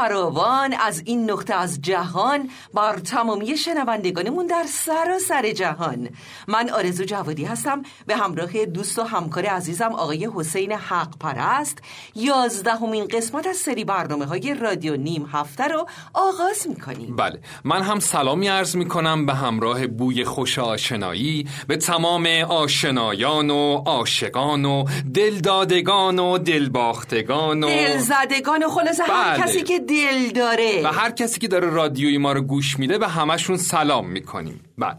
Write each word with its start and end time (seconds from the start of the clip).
فراوان 0.00 0.72
از 0.72 1.02
این 1.04 1.30
نقطه 1.30 1.54
از 1.54 1.82
جهان 1.82 2.48
بر 2.74 2.98
تمامی 2.98 3.56
شنوندگانمون 3.56 4.46
در 4.46 4.64
سراسر 4.68 5.50
جهان. 5.50 6.08
من 6.48 6.70
آرزو 6.70 7.04
جوادی 7.04 7.44
هستم. 7.44 7.82
به 8.06 8.16
همراه 8.16 8.64
دوست 8.64 8.98
و 8.98 9.02
همکار 9.02 9.46
عزیزم 9.46 9.92
آقای 9.94 10.28
حسین 10.34 10.72
حق 10.72 11.18
پرست 11.20 11.78
یازدهمین 12.14 13.08
قسمت 13.08 13.46
از 13.46 13.56
سری 13.56 13.84
برنامه 13.84 14.24
های 14.24 14.54
رادیو 14.54 14.96
نیم 14.96 15.28
هفته 15.32 15.64
رو 15.64 15.86
آغاز 16.14 16.68
می‌کنیم. 16.68 17.16
بله. 17.16 17.40
من 17.64 17.82
هم 17.82 18.00
سلامی 18.00 18.48
عرض 18.48 18.76
می‌کنم 18.76 19.26
به 19.26 19.34
همراه 19.34 19.86
بوی 19.86 20.24
خوش 20.24 20.58
آشنایی 20.58 21.48
به 21.68 21.76
تمام 21.76 22.26
آشنایان 22.48 23.50
و 23.50 23.82
عاشقان 23.86 24.64
و 24.64 24.84
دلدادگان 25.14 26.18
و 26.18 26.38
دلباختگان 26.38 27.64
و 27.64 27.68
دلزدگان 27.68 28.62
و 28.62 28.68
خلاصه 28.68 29.02
هر 29.04 29.36
بله. 29.36 29.42
کسی 29.42 29.62
که 29.62 29.78
دل 29.90 30.30
داره. 30.34 30.82
و 30.84 30.88
هر 30.88 31.10
کسی 31.10 31.40
که 31.40 31.48
داره 31.48 31.70
رادیوی 31.70 32.18
ما 32.18 32.32
رو 32.32 32.40
گوش 32.40 32.78
میده 32.78 32.98
به 32.98 33.08
همشون 33.08 33.56
سلام 33.56 34.10
می‌کنیم. 34.10 34.60
بله. 34.78 34.96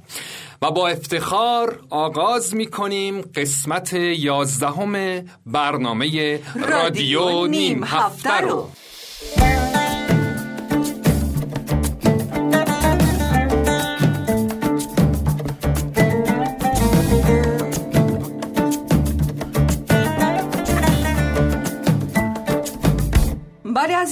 و 0.61 0.71
با 0.71 0.87
افتخار 0.87 1.79
آغاز 1.89 2.55
می‌کنیم 2.55 3.21
قسمت 3.21 3.93
یازدهم 3.93 5.21
برنامه 5.45 6.39
رادیو 6.69 7.47
نیم 7.47 7.83
هفته 7.83 8.37
رو. 8.41 8.69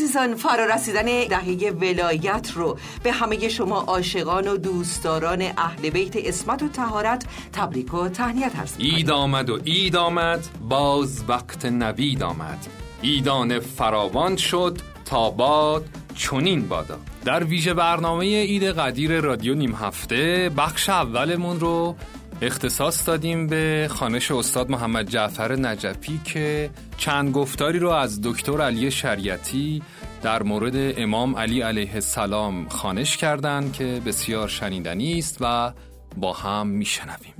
عزیزان 0.09 0.35
فرا 0.35 0.65
رسیدن 0.65 1.05
دهه 1.05 1.71
ولایت 1.71 2.52
رو 2.55 2.77
به 3.03 3.11
همه 3.11 3.49
شما 3.49 3.81
عاشقان 3.81 4.47
و 4.47 4.57
دوستداران 4.57 5.41
اهل 5.57 5.89
بیت 5.89 6.15
اسمت 6.15 6.63
و 6.63 6.67
تهارت 6.67 7.25
تبریک 7.53 7.93
و 7.93 8.09
تهنیت 8.09 8.55
هست 8.55 8.75
اید 8.80 9.11
آمد 9.11 9.49
و 9.49 9.59
اید 9.63 9.95
آمد 9.95 10.47
باز 10.69 11.23
وقت 11.27 11.65
نوید 11.65 12.23
آمد. 12.23 12.67
ایدان 13.02 13.59
فراوان 13.59 14.35
شد 14.35 14.77
تا 15.05 15.30
باد 15.30 15.85
چنین 16.15 16.67
بادا. 16.67 16.97
در 17.25 17.43
ویژه 17.43 17.73
برنامه 17.73 18.25
اید 18.25 18.63
قدیر 18.63 19.19
رادیو 19.19 19.55
نیم 19.55 19.75
هفته 19.75 20.52
بخش 20.57 20.89
اولمون 20.89 21.59
رو 21.59 21.95
اختصاص 22.41 23.07
دادیم 23.07 23.47
به 23.47 23.87
خانش 23.91 24.31
استاد 24.31 24.69
محمد 24.69 25.09
جعفر 25.09 25.55
نجفی 25.55 26.21
که 26.25 26.69
چند 26.97 27.31
گفتاری 27.33 27.80
رو 27.80 27.89
از 27.89 28.21
دکتر 28.21 28.61
علی 28.61 28.91
شریعتی 28.91 29.81
در 30.22 30.44
مورد 30.44 30.73
امام 30.75 31.36
علی 31.36 31.62
علیه 31.62 31.94
السلام 31.94 32.67
خانش 32.67 33.17
کردند 33.17 33.73
که 33.73 34.02
بسیار 34.06 34.48
شنیدنی 34.48 35.20
است 35.20 35.38
و 35.42 35.73
با 36.17 36.34
هم 36.34 36.67
میشنویم. 36.67 37.34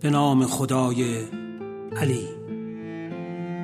به 0.00 0.10
نام 0.10 0.46
خدای 0.46 1.24
علی. 1.96 2.28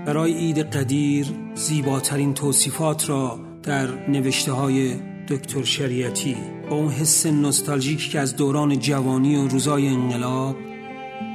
برای 0.06 0.32
عید 0.32 0.58
قدیر 0.58 1.26
زیباترین 1.54 2.34
توصیفات 2.34 3.08
را 3.08 3.40
در 3.62 4.08
نوشته 4.08 4.52
های 4.52 4.94
دکتر 5.28 5.64
شریعتی 5.64 6.36
با 6.70 6.76
اون 6.76 6.88
حس 6.88 7.26
نوستالژیک 7.26 8.10
که 8.10 8.20
از 8.20 8.36
دوران 8.36 8.78
جوانی 8.78 9.36
و 9.36 9.48
روزای 9.48 9.88
انقلاب 9.88 10.56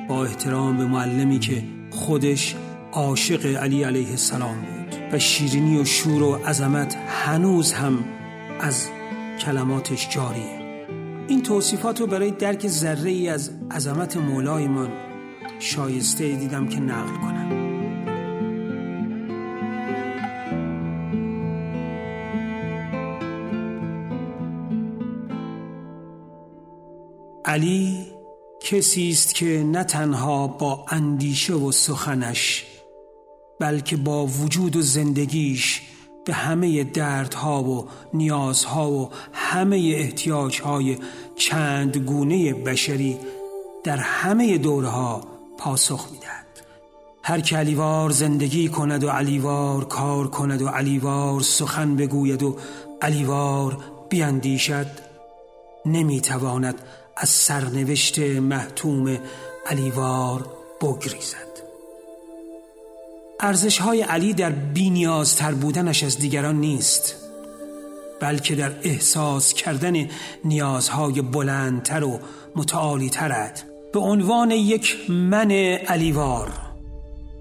با 0.09 0.25
احترام 0.25 0.78
به 0.78 0.85
معلمی 0.85 1.40
که 1.40 1.63
خودش 1.90 2.56
عاشق 2.91 3.46
علی 3.46 3.84
علیه 3.84 4.09
السلام 4.09 4.62
بود. 4.62 4.72
و 5.13 5.19
شیرینی 5.19 5.79
و 5.79 5.85
شور 5.85 6.24
و 6.24 6.35
عظمت 6.35 6.96
هنوز 6.96 7.74
هم 7.74 8.06
از 8.59 8.90
کلماتش 9.40 10.09
جاریه. 10.09 10.88
این 11.28 11.44
توصیفات 11.44 12.01
رو 12.01 12.07
برای 12.07 12.31
درک 12.31 12.68
ذره 12.68 13.12
ای 13.12 13.29
از 13.29 13.52
عظمت 13.72 14.18
مولایمان 14.18 14.90
شایسته 15.59 16.35
دیدم 16.35 16.68
که 16.68 16.79
نقل 16.79 17.16
کنم. 17.16 17.53
علی 27.46 28.07
کسی 28.62 29.09
است 29.09 29.35
که 29.35 29.63
نه 29.63 29.84
تنها 29.84 30.47
با 30.47 30.85
اندیشه 30.90 31.53
و 31.53 31.72
سخنش 31.72 32.72
بلکه 33.59 33.97
با 33.97 34.25
وجود 34.25 34.75
و 34.75 34.81
زندگیش 34.81 35.81
به 36.25 36.34
همه 36.34 36.84
دردها 36.84 37.64
و 37.64 37.88
نیازها 38.14 38.91
و 38.91 39.09
همه 39.34 39.94
احتیاجهای 39.96 40.97
چند 41.36 41.97
گونه 41.97 42.53
بشری 42.53 43.18
در 43.84 43.97
همه 43.97 44.58
دورها 44.58 45.22
پاسخ 45.58 46.08
می‌دهد. 46.12 46.46
هر 47.24 47.40
که 47.40 47.58
علیوار 47.58 48.09
زندگی 48.09 48.69
کند 48.69 49.03
و 49.03 49.09
علیوار 49.09 49.85
کار 49.85 50.28
کند 50.28 50.62
و 50.62 50.68
علیوار 50.68 51.41
سخن 51.41 51.96
بگوید 51.96 52.44
و 52.44 52.58
علیوار 53.02 53.78
بیاندیشد 54.09 54.88
نمی‌تواند 55.85 56.81
از 57.18 57.30
سرنوشت 57.30 58.20
محتوم 58.20 59.18
علیوار 59.66 60.47
بگریزد. 60.81 61.53
ارزش 63.43 63.77
های 63.77 64.01
علی 64.01 64.33
در 64.33 64.49
بینیازتر 64.49 65.51
بودنش 65.51 66.03
از 66.03 66.17
دیگران 66.17 66.55
نیست 66.55 67.15
بلکه 68.19 68.55
در 68.55 68.71
احساس 68.83 69.53
کردن 69.53 70.07
نیازهای 70.45 71.21
بلندتر 71.21 72.03
و 72.03 72.19
متعالی 72.55 73.09
ترد 73.09 73.63
به 73.93 73.99
عنوان 73.99 74.51
یک 74.51 74.97
من 75.09 75.51
علیوار 75.87 76.51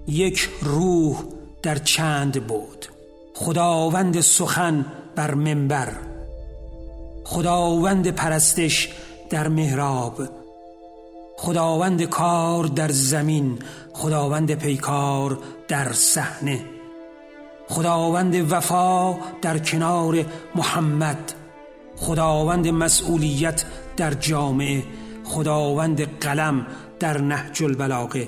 یک 0.07 0.49
روح 0.61 1.23
در 1.63 1.75
چند 1.75 2.47
بود. 2.47 2.85
خداوند 3.35 4.21
سخن 4.21 4.85
بر 5.15 5.33
منبر 5.33 5.93
خداوند 7.23 8.07
پرستش 8.07 8.89
در 9.29 9.47
محراب. 9.47 10.42
خداوند 11.43 12.03
کار 12.03 12.65
در 12.65 12.91
زمین 12.91 13.59
خداوند 13.93 14.53
پیکار 14.53 15.39
در 15.67 15.93
صحنه. 15.93 16.61
خداوند 17.69 18.51
وفا 18.51 19.15
در 19.41 19.57
کنار 19.57 20.25
محمد. 20.55 21.33
خداوند 21.95 22.67
مسئولیت 22.67 23.63
در 23.97 24.13
جامعه. 24.13 24.83
خداوند 25.23 26.19
قلم 26.19 26.67
در 26.99 27.21
نهج 27.21 27.63
البلاغه. 27.63 28.27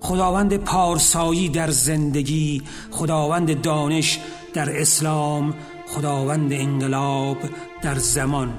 خداوند 0.00 0.56
پارسایی 0.56 1.48
در 1.48 1.70
زندگی. 1.70 2.62
خداوند 2.90 3.60
دانش 3.60 4.18
در 4.54 4.80
اسلام. 4.80 5.54
خداوند 5.86 6.52
انقلاب 6.52 7.36
در 7.82 7.94
زمان. 7.94 8.52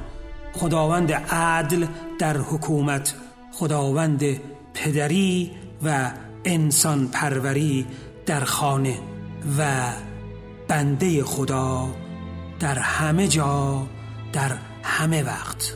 خداوند 0.53 1.12
عدل 1.14 1.86
در 2.20 2.38
حکومت. 2.38 3.14
خداوند 3.52 4.24
پدری 4.74 5.52
و 5.84 6.12
انسان 6.46 7.08
پروری 7.08 7.86
در 8.26 8.44
خانه 8.44 9.00
و 9.58 9.92
بنده 10.68 11.24
خدا 11.24 11.88
در 12.59 12.80
همه 12.80 13.28
جا 13.28 13.88
در 14.34 14.58
همه 14.84 15.24
وقت. 15.24 15.74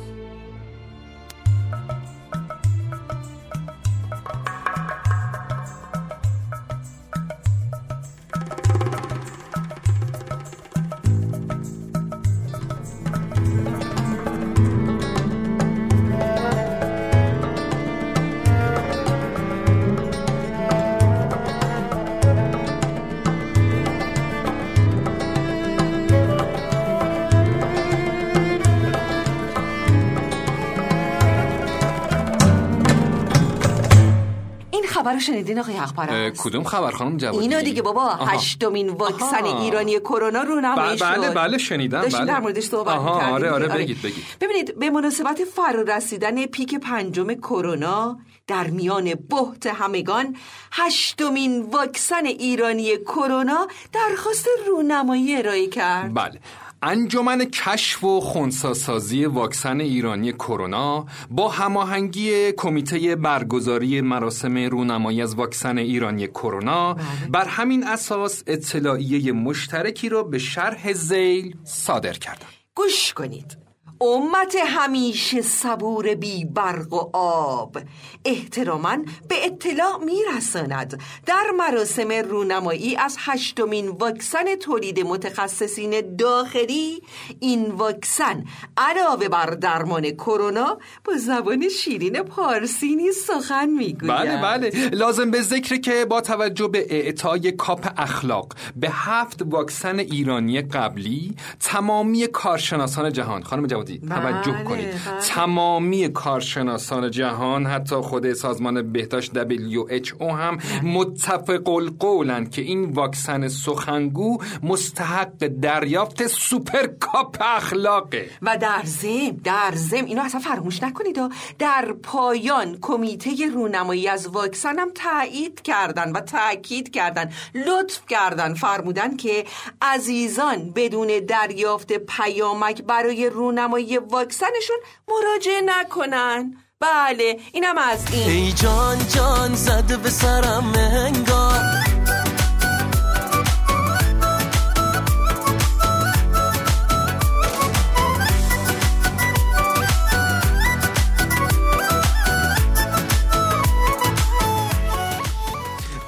خبر 35.15 35.19
رو 35.19 35.19
شنیدین 35.19 35.59
آقای 35.59 35.75
حق 35.75 36.33
کدوم 36.37 36.63
خبر 36.63 36.91
خانم 36.91 37.17
جوادی 37.17 37.37
اینا 37.39 37.61
دیگه 37.61 37.81
بابا. 37.81 38.09
هشتمین 38.15 38.89
واکسن. 38.89 39.43
ایرانی 39.45 39.99
کرونا 39.99 40.41
رو 40.41 40.61
نمایش 40.61 41.03
ب- 41.03 41.05
بله 41.15 41.27
شد. 41.27 41.33
بله 41.33 41.57
شنیدم 41.57 42.01
داشتیم 42.01 42.19
بله 42.19 42.27
در 42.33 42.39
موردش 42.39 42.63
صحبت 42.63 42.95
آها 42.95 43.33
آره 43.33 43.51
آره 43.51 43.65
دیگه. 43.67 43.77
بگید 43.79 44.01
بگید 44.01 44.23
ببینید 44.41 44.79
به 44.79 44.89
مناسبت 44.89 45.41
فرارسیدن 45.55 46.45
پیک 46.45 46.75
پنجم 46.75 47.33
کرونا 47.33 48.17
در 48.47 48.67
میان 48.67 49.13
بحت 49.29 49.67
همگان 49.67 50.35
هشتمین 50.71 51.61
واکسن 51.61 52.25
ایرانی 52.25 52.97
کرونا 52.97 53.67
درخواست 53.93 54.47
رونمایی 54.67 55.35
ارائه 55.37 55.67
کرد 55.67 56.13
بله 56.13 56.39
انجمن 56.87 57.45
کشف 57.45 58.03
و 58.03 58.21
خونساسازی 58.21 59.25
واکسن 59.25 59.81
ایرانی 59.81 60.33
کرونا 60.33 61.05
با 61.29 61.49
هماهنگی 61.49 62.51
کمیته 62.51 63.15
برگزاری 63.15 64.01
مراسم 64.01 64.57
رونمایی 64.57 65.21
از 65.21 65.35
واکسن 65.35 65.77
ایرانی 65.77 66.27
کرونا 66.27 66.93
بله. 66.93 67.05
بر 67.29 67.45
همین 67.45 67.83
اساس 67.87 68.43
اطلاعیه 68.47 69.31
مشترکی 69.31 70.09
را 70.09 70.23
به 70.23 70.37
شرح 70.37 70.93
زیل 70.93 71.55
صادر 71.63 72.13
کردند. 72.13 72.51
گوش 72.75 73.13
کنید 73.13 73.64
امت 74.05 74.55
همیشه 74.67 75.41
صبور 75.41 76.15
بی 76.15 76.45
برق 76.45 76.93
و 76.93 77.09
آب. 77.17 77.77
احتراما 78.25 78.97
به 79.29 79.45
اطلاع 79.45 79.97
میرساند. 80.05 81.01
در 81.25 81.43
مراسم 81.57 82.11
رونمایی 82.11 82.95
از 82.95 83.17
هشتمین 83.19 83.87
واکسن 83.87 84.55
تولید 84.55 84.99
متخصصین 84.99 86.15
داخلی 86.15 87.01
این 87.39 87.71
واکسن 87.71 88.45
علاوه 88.77 89.27
بر 89.27 89.45
درمان 89.45 90.11
کرونا 90.11 90.77
با 91.05 91.13
زبان 91.17 91.69
شیرین 91.69 92.23
پارسی 92.23 92.95
نیز 92.95 93.17
سخن 93.17 93.69
می‌گوید. 93.69 94.11
بله 94.11 94.41
بله. 94.41 94.89
لازم 94.89 95.31
به 95.31 95.41
ذکر 95.41 95.75
که 95.77 96.05
با 96.05 96.21
توجه 96.21 96.67
به 96.67 96.85
اعطای 96.89 97.51
کاپ 97.51 97.87
اخلاق 97.97 98.53
به 98.75 98.89
هفت 98.91 99.41
واکسن 99.41 99.99
ایرانی 99.99 100.61
قبلی 100.61 101.35
تمامی 101.59 102.27
کارشناسان 102.27 103.13
جهان 103.13 103.43
خانم 103.43 103.67
جوادی. 103.67 103.94
بله، 104.03 104.21
توجه 104.21 104.63
کنید 104.63 104.87
بله. 104.87 105.19
تمامی 105.21 106.09
کارشناسان 106.09 107.11
جهان 107.11 107.65
حتی 107.65 107.95
خود 107.95 108.33
سازمان 108.33 108.91
بهداشت 108.91 109.31
WHO 109.33 110.21
هم 110.21 110.57
متفق 110.83 111.69
القولن 111.69 112.49
که 112.49 112.61
این 112.61 112.85
واکسن 112.91 113.47
سخنگو 113.47 114.37
مستحق 114.63 115.47
دریافت 115.47 116.27
سوپر 116.27 116.87
کاپ 116.87 117.37
اخلاقه 117.41 118.29
و 118.41 118.57
در 118.57 118.81
زم 118.83 119.31
در 119.43 119.71
زم 119.75 120.05
اینو 120.05 120.21
اصلا 120.21 120.39
فراموش 120.39 120.83
نکنید 120.83 121.17
ها. 121.17 121.29
در 121.59 121.93
پایان 122.03 122.77
کمیته 122.81 123.31
رونمایی 123.53 124.07
از 124.07 124.27
واکسن 124.27 124.79
هم 124.79 124.89
تایید 124.95 125.61
کردن 125.61 126.11
و 126.11 126.19
تاکید 126.19 126.91
کردن 126.91 127.29
لطف 127.55 128.05
کردن 128.09 128.53
فرمودن 128.53 129.15
که 129.17 129.45
عزیزان 129.81 130.71
بدون 130.75 131.07
دریافت 131.27 131.93
پیامک 131.93 132.83
برای 132.83 133.29
رونمایی 133.29 133.74
واکسنشون 133.83 134.77
مراجعه 135.07 135.61
نکنن. 135.65 136.57
بله 136.79 137.39
اینم 137.53 137.77
از 137.77 138.05
این. 138.13 138.29
ای 138.29 138.51
جان 138.51 138.97
جان 139.15 139.55
زده 139.55 139.97
به 139.97 140.09
سرم 140.09 140.73
انگار. 140.75 141.85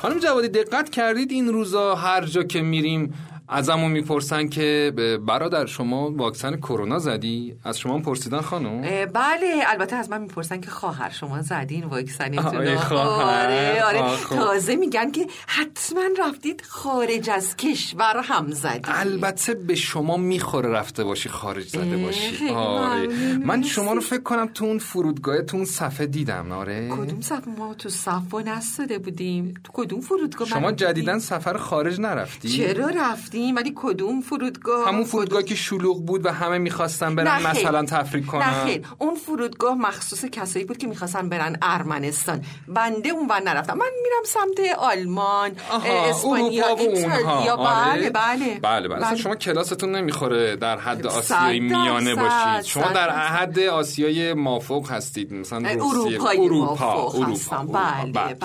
خانم 0.02 0.20
جوادی 0.20 0.48
دقت 0.48 0.90
کردید 0.90 1.32
این 1.32 1.48
روزا 1.48 1.96
هر 1.96 2.26
جا 2.26 2.44
که 2.44 2.62
میریم 2.62 3.14
ازمون 3.50 3.92
می‌پرسن 3.92 4.48
که 4.48 4.94
برادر 5.26 5.66
شما 5.66 6.12
واکسن 6.12 6.58
کرونا 6.58 7.00
زدی؟ 7.00 7.56
از 7.64 7.80
شما 7.80 8.00
پرسیدن 8.00 8.42
خانم؟ 8.42 8.82
بله 9.06 9.64
البته 9.68 9.96
از 9.96 10.10
من 10.10 10.22
می‌پرسن 10.22 10.62
که 10.62 10.70
خواهر 10.70 11.10
شما 11.10 11.42
زدین 11.42 11.84
واکسنتون. 11.84 12.68
آره 12.68 13.84
آره 13.84 14.00
آه، 14.00 14.16
خب. 14.18 14.36
تازه 14.36 14.76
میگن 14.76 15.12
که 15.12 15.28
حتما 15.48 16.02
رفتید 16.20 16.62
خارج 16.68 17.30
از 17.30 17.56
کشور 17.56 18.22
هم 18.24 18.52
زدید 18.52 18.86
البته 18.88 19.54
به 19.54 19.76
شما 19.76 20.18
می‌خوره 20.18 20.70
رفته 20.70 21.04
باشی 21.04 21.30
خارج 21.30 21.68
زده 21.68 21.98
باشی. 21.98 22.50
آره. 22.50 23.08
من 23.38 23.64
شما 23.64 23.94
رو 23.94 24.02
فکر 24.02 24.24
کنم 24.24 24.50
تو 24.54 24.66
اون 24.66 24.80
فرودگاه 24.80 25.42
تو 25.42 25.58
اون 25.58 25.66
صفحه 25.66 26.06
دیدم 26.06 26.52
آره. 26.52 26.90
کدوم 26.90 27.22
صف 27.22 27.48
ما 27.58 27.74
تو 27.74 27.90
صف 27.90 28.34
و 28.34 28.40
نستاده 28.40 28.98
بودیم. 29.00 29.54
تو 29.64 29.72
کدوم 29.74 30.02
فرودگاه 30.02 30.48
شما 30.48 30.60
من 30.60 30.76
جدیدن 30.76 31.20
سفر 31.20 31.58
خارج 31.58 32.00
نرفتی؟ 32.00 32.50
چرا 32.50 32.88
رفتیم 33.38 33.56
ولی 33.56 33.74
کدوم 33.76 34.22
فرودگاه؟ 34.22 34.88
همون 34.88 35.04
فرودگاه 35.04 35.44
که 35.44 35.56
شلوغ 35.56 36.06
بود 36.06 36.26
و 36.26 36.30
همه 36.30 36.58
می‌خواستن 36.58 37.16
برن 37.16 37.28
نه 37.28 37.54
خیر. 37.54 37.62
مثلا 37.66 37.86
تفریح 37.86 38.26
کنن. 38.26 38.44
نه 38.44 38.66
خیر. 38.66 38.82
اون 38.98 39.16
فرودگاه 39.16 39.76
مخصوص 39.76 40.26
کسایی 40.26 40.66
بود 40.66 40.78
که 40.78 40.88
می‌خواستن 40.88 41.30
برن 41.30 41.58
ارمنستان. 41.62 42.42
بنده 42.68 43.10
اون 43.10 43.28
ور 43.30 43.40
نرفتم. 43.40 43.74
من 43.74 43.92
میرم 44.04 44.24
سمت 44.26 44.78
آلمان 44.80 45.52
اسپانیا 46.10 46.68
ایتالیا. 46.68 47.08
اونها. 47.14 47.42
بله 47.42 47.52
آره. 47.52 48.10
بله 48.10 48.60
بله. 48.60 48.88
بله 48.88 49.06
اصلا 49.06 49.16
شما 49.16 49.36
کلاستون 49.36 49.96
نمی‌خوره 49.96 50.56
در 50.56 50.78
حد 50.78 51.08
آسیای 51.08 51.60
میانه 51.60 52.16
باشید. 52.16 52.62
شما 52.66 52.88
در. 52.92 53.10
حد 53.28 53.60
آسیای 53.60 54.34
مافوق 54.34 54.92
هستید. 54.92 55.34
مثلا 55.34 55.70
اروپا 55.70 56.30
اروپا. 56.30 57.12
اروپا. 57.12 57.58
بله، 58.14 58.38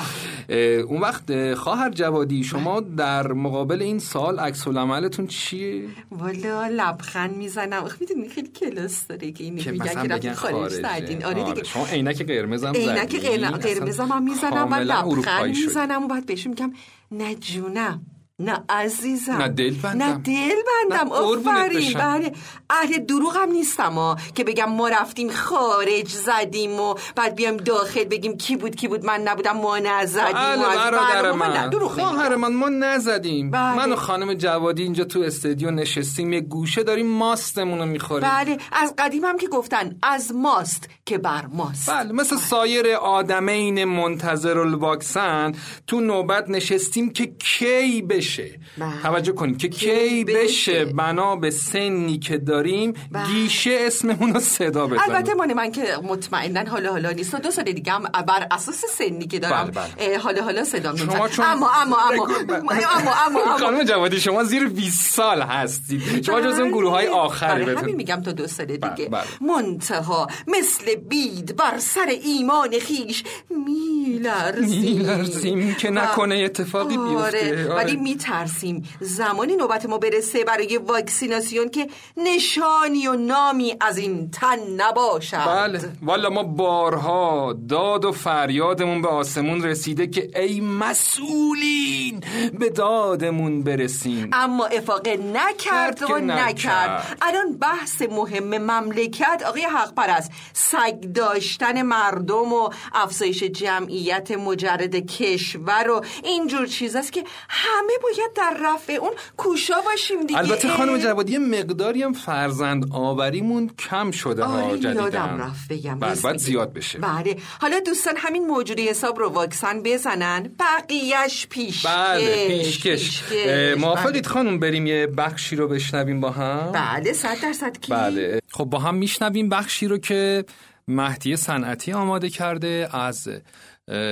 اه، 0.49 0.59
اون 0.59 1.01
وقت 1.01 1.31
اه، 1.31 1.55
خواهر 1.55 1.91
جوادی 1.91 2.45
شما 2.45 2.81
در 2.81 3.33
مقابل 3.33 3.83
این 3.83 3.99
سال 3.99 4.39
عکس 4.39 4.67
العملتون 4.91 5.27
چیه؟ 5.27 5.89
والا 6.11 6.67
لبخند 6.67 7.37
می‌زنم. 7.37 7.85
آخه 7.85 7.97
می‌دونی 8.01 8.29
خیلی 8.29 8.49
کلاس 8.49 9.07
داره 9.07 9.33
که 9.33 9.45
این 9.45 9.57
که 9.57 9.71
میگن 9.71 9.85
که 9.87 9.95
بگن 9.95 10.13
رفتیم 10.13 10.33
خارج 10.33 10.73
زدین 10.73 11.25
آره 11.25 11.45
دیگه. 11.45 11.65
شما 11.65 11.87
عینک 11.87 12.23
قرمز 12.23 12.65
هم 12.65 12.75
عینک 12.75 13.17
قرمزم 13.63 14.09
هم 14.13 14.23
می‌زنم 14.23 14.73
و 14.73 14.75
لبخند. 14.75 15.47
می‌زنم 15.47 16.05
و 16.05 16.09
بعد 16.09 16.27
بهشون 16.27 16.51
میگم 16.51 16.73
نه 17.11 17.35
جونم 17.35 18.07
نه 18.43 18.65
عزیزم. 18.69 19.33
نه 19.33 19.49
دل 19.49 19.75
بندم. 19.75 20.05
نه 20.05 20.19
دل 20.19 20.57
بندم. 20.91 21.13
آفرین. 21.13 21.93
بله. 21.93 22.33
اهل 22.71 22.99
دروغ 22.99 23.37
هم 23.37 23.51
نیستم 23.51 23.93
ها. 23.93 24.17
که 24.35 24.45
بگم 24.45 24.71
ما 24.71 24.89
رفتیم 24.89 25.31
خارج 25.31 26.09
زدیم 26.09 26.81
و 26.81 26.95
بعد 27.17 27.35
بیام 27.35 27.57
داخل 27.57 28.05
بگیم 28.05 28.37
کی 28.37 28.57
بود 28.57 28.77
کی 28.77 28.89
بود. 28.89 29.05
من 29.05 29.21
نبودم 29.21 29.57
ما 29.57 29.79
نزدیم 29.79 30.33
بله 30.33 30.77
برادر 30.77 31.33
من. 31.33 31.71
خواهر 31.71 32.37
من. 32.37 32.53
ما 32.55 32.69
نزدیم. 32.69 33.51
بله. 33.51 33.77
من 33.77 33.93
و 33.93 33.97
خانم 33.97 34.35
جوادی 34.35 34.83
اینجا 34.83 35.05
تو 35.05 35.21
استودیو 35.21 35.71
نشستیم 35.71 36.33
یه 36.33 36.41
گوشه 36.41 36.83
داریم 36.83 37.07
ماستمون 37.07 37.79
رو 37.79 37.87
می‌خوریم. 37.87 38.29
بله. 38.29 38.59
از 38.73 38.95
قدیم 38.99 39.25
هم 39.25 39.39
که 39.39 39.49
گفتن 39.49 39.97
از 40.03 40.35
ماست 40.35 40.89
که 41.07 41.19
بر 41.19 41.47
ماست. 41.47 41.91
بله 41.91 42.13
مثل 42.13 42.37
سایر 42.37 42.87
آدمین 42.95 43.85
منتظر 43.85 44.59
الواکسن 44.59 45.53
تو 45.87 46.01
نوبت 46.01 46.51
نشستیم 46.51 47.11
که 47.13 47.27
کی 47.27 48.03
بشه 48.03 48.32
بله. 48.79 49.03
توجه 49.03 49.33
کنید 49.33 49.59
که 49.59 49.69
کی, 49.69 50.25
بشه. 50.25 50.39
بشه. 50.39 50.85
بنا 50.85 51.37
به 51.37 51.51
سنی 51.51 52.19
که 52.19 52.39
داریم 52.39 52.93
بله. 52.93 53.27
گیشه 53.27 53.79
اسممون 53.81 54.35
رو 54.35 54.41
صدا 54.41 54.87
بزنیم 54.87 55.01
البته 55.15 55.35
مال 55.35 55.53
من 55.53 55.73
که 55.73 55.85
مطمئنا 56.03 56.71
حالا 56.71 56.91
حالا 56.91 57.11
نیست 57.11 57.35
دو 57.35 57.51
سال 57.51 57.65
دیگه 57.65 57.93
هم 57.93 58.03
بر 58.03 58.47
اساس 58.51 58.85
سنی 58.99 59.27
که 59.27 59.39
دارم 59.39 59.71
بله، 59.71 59.85
اه، 59.99 60.19
حالا 60.19 60.43
حالا 60.43 60.65
صدا 60.65 60.97
شما 60.97 61.07
می‌زنم 61.07 61.29
چون 61.29 61.45
اما 61.45 61.71
اما 61.71 61.97
اما 62.11 62.27
اما 62.27 62.71
اما 62.71 63.41
اما 63.41 63.59
خانم 63.59 63.85
جوادی 63.85 64.21
شما 64.21 64.45
زیر 64.45 64.69
20 64.69 65.11
سال 65.15 65.43
هستید 65.43 66.25
شما 66.25 66.41
جز 66.41 66.59
اون 66.59 66.71
گروه 66.71 66.91
های 66.91 67.09
آخری 67.09 67.49
برای 67.51 67.65
بهتون 67.65 67.83
همین 67.83 67.97
میگم 67.97 68.23
تا 68.23 68.33
دو 68.33 68.47
سال 68.47 68.67
دیگه 68.67 68.79
بله، 68.81 69.09
بله. 69.09 69.25
منتها 69.41 70.27
مثل 70.47 70.95
بید 70.95 71.57
بر 71.57 71.79
سر 71.79 72.07
ایمان 72.25 72.79
خیش 72.79 73.25
میلرزیم 73.51 74.83
میلرزیم 75.03 75.75
که 75.75 75.91
نکنه 75.91 76.35
اتفاقی 76.35 76.97
بیفته. 76.97 77.17
آره 77.17 77.65
آره. 77.65 77.75
ولی 77.75 77.97
میترسیم. 78.23 78.89
زمانی 79.01 79.57
نوبت 79.57 79.87
ما 79.87 79.99
برسه 79.99 80.45
برای 80.45 80.77
واکسیناسیون 80.77 81.69
که 81.69 81.87
نشانی 82.17 83.07
و 83.07 83.15
نامی 83.15 83.75
از 83.81 83.99
این 83.99 84.31
تن 84.31 84.59
نباشد. 84.77 85.47
بله. 85.47 85.81
والا 86.03 86.31
ما 86.31 86.43
بارها 86.43 87.57
داد 87.69 88.05
و 88.05 88.13
فریادمون 88.13 89.03
به 89.03 89.09
آسمون 89.09 89.63
رسیده 89.63 90.07
که 90.07 90.31
ای 90.41 90.61
مسئولین 90.61 92.21
به 92.59 92.71
دادمون 92.71 93.63
برسین 93.63 94.29
اما 94.33 94.67
افاقه 94.67 95.17
نکرد 95.17 95.99
کرد 95.99 96.11
و 96.11 96.19
نکرد. 96.19 96.49
نکرد. 96.49 97.19
الان 97.23 97.59
بحث 97.59 98.03
مهم 98.03 98.59
مملکت 98.59 99.43
آقای 99.47 99.63
حق 99.63 99.95
پرست 99.95 100.31
سگ 100.53 101.01
داشتن 101.01 101.83
مردم 101.83 102.53
و 102.53 102.71
افزایش 102.95 103.43
جمعیت 103.43 104.31
مجرد 104.31 104.97
کشور 104.97 105.91
و 105.91 106.05
اینجور 106.25 106.67
چیز 106.67 106.97
است 106.97 107.13
که 107.13 107.25
همه 107.49 107.93
باید 108.03 108.33
در 108.37 108.57
رفع 108.65 108.93
اون 108.93 109.13
کوشا 109.37 109.75
باشیم 109.85 110.27
دیگه. 110.27 110.39
البته. 110.39 110.69
خانم 110.69 110.99
جوادی 110.99 111.33
یه 111.33 111.39
مقداری 111.39 112.03
هم 112.03 112.13
فرزند 112.13 112.87
آوریمون 112.91 113.71
کم 113.79 114.11
شده 114.11 114.45
ها 114.45 114.63
آره 114.63 114.79
جدیدن 114.79 114.95
یادم 114.95 115.39
رفت 115.41 115.69
بگم. 115.73 115.99
بله 115.99 116.21
باید 116.21 116.27
میگی. 116.27 116.39
زیاد 116.39 116.73
بشه. 116.73 116.99
بله. 116.99 117.37
حالا 117.61 117.81
دوستان 117.81 118.15
همین 118.17 118.47
موجودی 118.47 118.89
حساب 118.89 119.19
رو 119.19 119.29
واکسن 119.29 119.83
بزنن. 119.83 120.51
بقیهش 120.61 121.47
پیشکش 121.51 121.87
بله 121.87 122.49
پیشکش 122.49 123.23
اه، 123.33 123.75
موافقید 123.75 124.27
خانم 124.27 124.59
بریم 124.59 124.87
یه 124.87 125.07
بخشی 125.07 125.57
رو 125.57 125.69
بشنویم 125.69 126.21
با 126.21 126.31
هم؟ 126.31 126.73
بله 126.73 127.13
صد 127.13 127.37
درصد 127.43 127.79
کی؟ 127.81 127.93
بله. 127.93 128.41
خب 128.51 128.65
با 128.65 128.79
هم 128.79 128.95
میشنویم 128.95 129.49
بخشی 129.49 129.87
رو 129.87 129.99
که 129.99 130.45
مهدی 130.89 131.37
صنعتی 131.37 131.93
آماده 131.93 132.29
کرده 132.29 132.89
از 132.93 133.29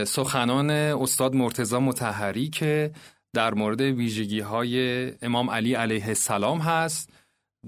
سخنان 0.07 0.71
استاد 0.71 1.35
مرتزا 1.35 1.81
متحری 1.81 2.49
که 2.49 2.91
در 3.35 3.55
مورد 3.55 3.81
ویژگی 3.81 4.41
های 4.41 5.07
امام 5.23 5.51
علی 5.51 5.75
علیه 5.75 6.09
السلام 6.09 6.59
هست 6.59 7.11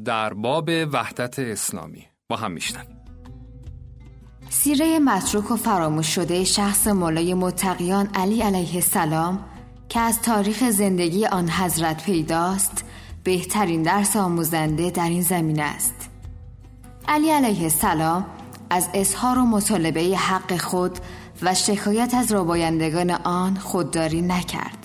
در 0.04 0.35
باب 0.35 0.71
وحدت 0.92 1.38
اسلامی. 1.38 2.07
با 2.28 2.37
هم 2.37 2.52
میشنن 2.52 2.87
سیره 4.50 4.99
متروک 4.99 5.50
و 5.50 5.57
فراموش 5.57 6.14
شده 6.14 6.45
شخص 6.45 6.87
مولای 6.87 7.35
متقیان 7.35 8.07
علی 8.14 8.42
علیه 8.42 8.75
السلام 8.75 9.45
که 9.88 10.00
از 10.00 10.23
تاریخ 10.23 10.71
زندگی 10.71 11.26
آن 11.26 11.50
حضرت 11.50 12.04
پیداست 12.04 12.85
بهترین 13.25 13.83
درس 13.83 14.16
آموزنده 14.16 14.90
در 14.90 15.09
این 15.09 15.23
زمین 15.23 15.61
است. 15.61 16.11
علی 17.09 17.31
علیه 17.31 17.62
السلام 17.62 18.26
از 18.71 18.88
اظهار 18.95 19.38
و 19.38 19.42
مطالبه 19.42 20.00
حق 20.00 20.57
خود 20.57 20.99
و 21.42 21.54
شکایت 21.54 22.14
از 22.14 22.33
ربایندگان 22.33 23.11
آن 23.11 23.54
خودداری 23.57 24.23
نکرد. 24.23 24.82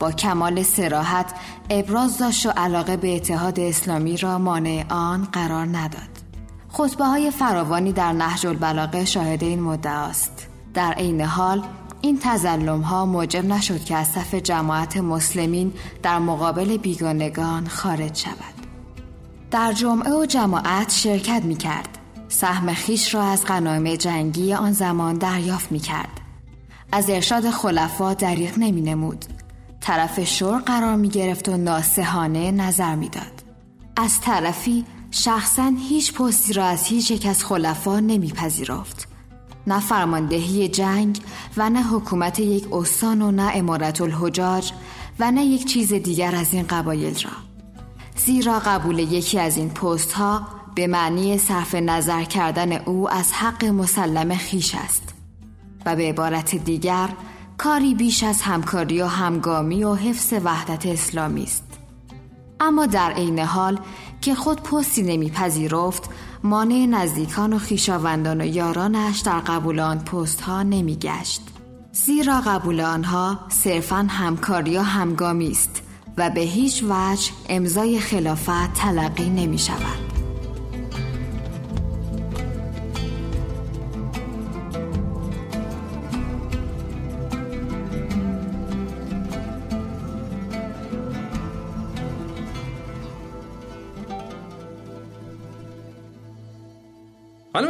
با 0.00 0.12
کمال 0.12 0.62
سراحت 0.62 1.26
ابراز 1.70 2.18
داشت 2.18 2.46
و 2.46 2.50
علاقه 2.50 2.96
به 2.96 3.16
اتحاد 3.16 3.60
اسلامی 3.60 4.16
را 4.16 4.38
مانع 4.38 4.84
آن 4.88 5.28
قرار 5.32 5.66
نداد. 5.66 6.10
خطبه 6.68 7.04
های 7.04 7.30
فراوانی 7.30 7.92
در 7.92 8.12
نهج 8.12 8.46
البلاغه 8.46 9.04
شاهد 9.04 9.44
این 9.44 9.60
مدعاست 9.60 10.48
در 10.74 10.92
عین 10.92 11.20
حال 11.20 11.62
این 12.00 12.18
تزلم 12.22 12.80
ها 12.80 13.06
موجب 13.06 13.44
نشد 13.44 13.84
که 13.84 13.96
از 13.96 14.06
صف 14.06 14.34
جماعت 14.34 14.96
مسلمین 14.96 15.72
در 16.02 16.18
مقابل 16.18 16.76
بیگانگان 16.76 17.68
خارج 17.68 18.16
شود. 18.16 18.54
در 19.50 19.72
جمعه 19.72 20.12
و 20.12 20.26
جماعت 20.26 20.90
شرکت 20.90 21.42
می 21.44 21.56
کرد 21.56 21.98
سهم 22.28 22.74
خیش 22.74 23.14
را 23.14 23.22
از 23.22 23.44
غنایم 23.44 23.94
جنگی 23.94 24.54
آن 24.54 24.72
زمان 24.72 25.18
دریافت 25.18 25.72
می 25.72 25.78
کرد 25.78 26.20
از 26.92 27.10
ارشاد 27.10 27.50
خلفا 27.50 28.14
دریغ 28.14 28.58
نمی 28.58 28.80
نمود 28.80 29.24
طرف 29.80 30.24
شور 30.24 30.58
قرار 30.58 30.96
می 30.96 31.08
گرفت 31.08 31.48
و 31.48 31.56
ناسهانه 31.56 32.50
نظر 32.50 32.94
می 32.94 33.08
داد. 33.08 33.42
از 33.96 34.20
طرفی 34.20 34.84
شخصا 35.10 35.72
هیچ 35.88 36.14
پستی 36.14 36.52
را 36.52 36.64
از 36.64 36.86
هیچ 36.86 37.10
یک 37.10 37.26
از 37.26 37.44
خلفا 37.44 38.00
نمیپذیرفت 38.00 39.08
نه 39.66 39.80
فرماندهی 39.80 40.68
جنگ 40.68 41.20
و 41.56 41.70
نه 41.70 41.82
حکومت 41.82 42.40
یک 42.40 42.72
استان 42.72 43.22
و 43.22 43.30
نه 43.30 43.50
امارت 43.54 44.00
الحجاج 44.00 44.72
و 45.18 45.30
نه 45.30 45.44
یک 45.44 45.64
چیز 45.66 45.92
دیگر 45.92 46.34
از 46.34 46.54
این 46.54 46.66
قبایل 46.68 47.14
را 47.24 47.30
زیرا 48.16 48.58
قبول 48.58 48.98
یکی 48.98 49.38
از 49.38 49.56
این 49.56 49.70
پست 49.70 50.12
ها 50.12 50.48
به 50.74 50.86
معنی 50.86 51.38
صرف 51.38 51.74
نظر 51.74 52.24
کردن 52.24 52.72
او 52.72 53.10
از 53.10 53.32
حق 53.32 53.64
مسلم 53.64 54.36
خیش 54.36 54.74
است 54.74 55.14
و 55.86 55.96
به 55.96 56.08
عبارت 56.08 56.56
دیگر 56.56 57.08
کاری 57.62 57.94
بیش 57.94 58.22
از 58.22 58.42
همکاری 58.42 59.02
و 59.02 59.06
همگامی 59.06 59.84
و 59.84 59.94
حفظ 59.94 60.32
وحدت 60.44 60.86
اسلامی 60.86 61.42
است 61.42 61.64
اما 62.60 62.86
در 62.86 63.10
عین 63.12 63.38
حال 63.38 63.78
که 64.20 64.34
خود 64.34 64.62
پستی 64.62 65.02
نمیپذیرفت 65.02 66.10
مانع 66.42 66.86
نزدیکان 66.86 67.52
و 67.52 67.58
خیشاوندان 67.58 68.40
و 68.40 68.46
یارانش 68.46 69.20
در 69.20 69.40
قبول 69.40 69.80
آن 69.80 69.98
پست 69.98 70.40
ها 70.40 70.62
نمی 70.62 70.96
گشت. 70.96 71.42
زیرا 71.92 72.40
قبول 72.40 72.80
آنها 72.80 73.40
صرفا 73.48 74.06
همکاری 74.10 74.76
و 74.76 74.82
همگامی 74.82 75.50
است 75.50 75.82
و 76.16 76.30
به 76.30 76.40
هیچ 76.40 76.84
وجه 76.88 77.32
امضای 77.48 78.00
خلافت 78.00 78.74
تلقی 78.74 79.30
نمی 79.30 79.58
شود. 79.58 80.19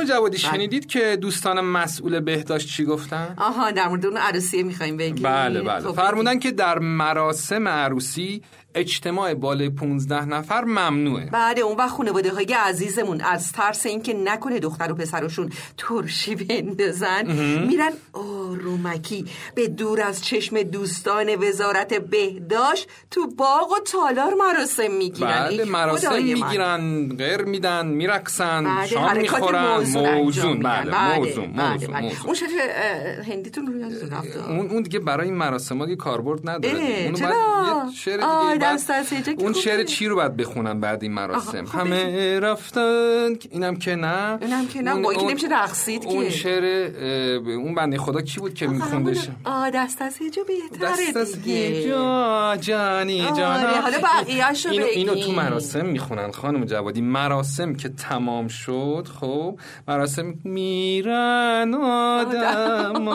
خانم 0.01 0.19
جوادی 0.19 0.39
بله. 0.39 0.53
شنیدید 0.53 0.87
که 0.87 1.17
دوستان 1.21 1.61
مسئول 1.61 2.21
بهداشت 2.21 2.69
چی 2.69 2.85
گفتن؟ 2.85 3.35
آها 3.37 3.71
در 3.71 3.89
مورد 3.89 4.07
اون 4.07 4.17
عروسی 4.17 4.63
می‌خوایم 4.63 4.97
بگیم 4.97 5.23
بله 5.23 5.63
بله 5.63 5.81
خب، 5.81 5.93
فرمودن 5.93 6.39
که 6.39 6.51
در 6.51 6.79
مراسم 6.79 7.69
عروسی 7.69 8.43
اجتماع 8.75 9.35
بالای 9.35 9.71
15 9.71 10.25
نفر 10.25 10.65
ممنوعه. 10.65 11.31
بعد 11.31 11.61
اون 11.61 11.77
وقت 11.77 11.91
خانواده 11.91 12.35
های 12.35 12.55
عزیزمون 12.55 13.21
از 13.21 13.53
ترس 13.53 13.87
اینکه 13.87 14.15
نکنه 14.15 14.59
دختر 14.59 14.93
و 14.93 14.95
پسرشون 14.95 15.51
ترشی 15.77 16.35
بندازن 16.35 17.27
میرن 17.67 17.93
آرومکی 18.13 19.27
به 19.55 19.69
دور 19.69 20.01
از 20.03 20.25
چشم 20.25 20.63
دوستان 20.63 21.35
وزارت 21.35 21.95
بهداشت 21.95 22.89
تو 23.11 23.27
باغ 23.27 23.73
و 23.73 23.79
تالار 23.85 24.35
مراسم 24.35 24.91
می‌گیرن. 24.91 25.49
بله 25.49 25.65
مراسم 25.65 26.23
می‌گیرن 26.23 27.09
غیر 27.09 27.43
میدن 27.43 27.87
میرقصن 27.87 28.87
شام 28.87 29.17
می‌خورن 29.17 29.85
موزون 29.95 30.59
بله, 30.59 30.91
بله 30.91 31.19
موزون 31.19 31.53
بله, 31.53 31.87
بله. 31.87 32.13
اون 32.25 32.35
شعر 32.35 32.49
هندیتون 33.23 33.67
رو 33.67 33.79
یادتون 33.79 34.13
اون 34.49 34.71
اون 34.71 34.83
دیگه 34.83 34.99
برای 34.99 35.27
این 35.27 35.37
مراسم 35.37 35.79
ها 35.79 35.95
کاربرد 35.95 36.51
نداره 36.51 36.75
اونو 36.75 37.19
یه 37.19 37.93
شعر 37.95 38.17
دیگه 38.17 38.60
اون 39.39 39.53
شعر 39.53 39.83
چی 39.83 40.09
رو 40.09 40.17
باید 40.17 40.37
بخونن 40.37 40.81
بعد 40.81 41.03
این 41.03 41.13
مراسم؟ 41.13 41.65
خب 41.65 41.79
همه 41.79 42.41
رفتن 42.41 43.29
اینم 43.51 43.77
که 43.77 43.97
نه. 43.97 44.39
اینم 44.41 44.67
که 44.67 44.83
نه 44.83 45.01
با 45.01 45.13
نمیشه 45.13 45.49
رقصید 45.51 46.07
اون 46.07 46.31
شعر 46.31 46.65
اون 47.47 47.75
بنده 47.75 47.99
خدا 47.99 48.21
کی 48.21 48.41
بود 48.41 48.55
که 48.55 48.67
میخوندش؟ 48.67 49.29
آ 49.45 49.71
دست 49.75 50.03
از 50.03 50.23
یه 50.23 50.31
جا 50.31 50.43
بهتره 50.43 50.91
دست 50.91 51.17
از 51.17 51.47
یه 51.47 51.89
جا 51.89 52.57
جانی 52.61 53.23
جانا. 53.23 53.69
حالا 53.69 53.99
بقیه‌اشو 53.99 54.69
اینو, 54.69 54.85
اینو 54.85 55.15
تو 55.15 55.33
مراسم 55.33 55.87
می‌خونن 55.87 56.31
خانم 56.31 56.65
جوادی. 56.65 57.01
مراسم 57.01 57.75
که 57.75 57.89
تمام 57.89 58.49
شد 58.49 59.09
خب. 59.21 59.59
مراسم 59.89 60.35
میرن 60.45 61.75
آدم. 61.75 63.01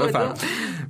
بفرم 0.00 0.34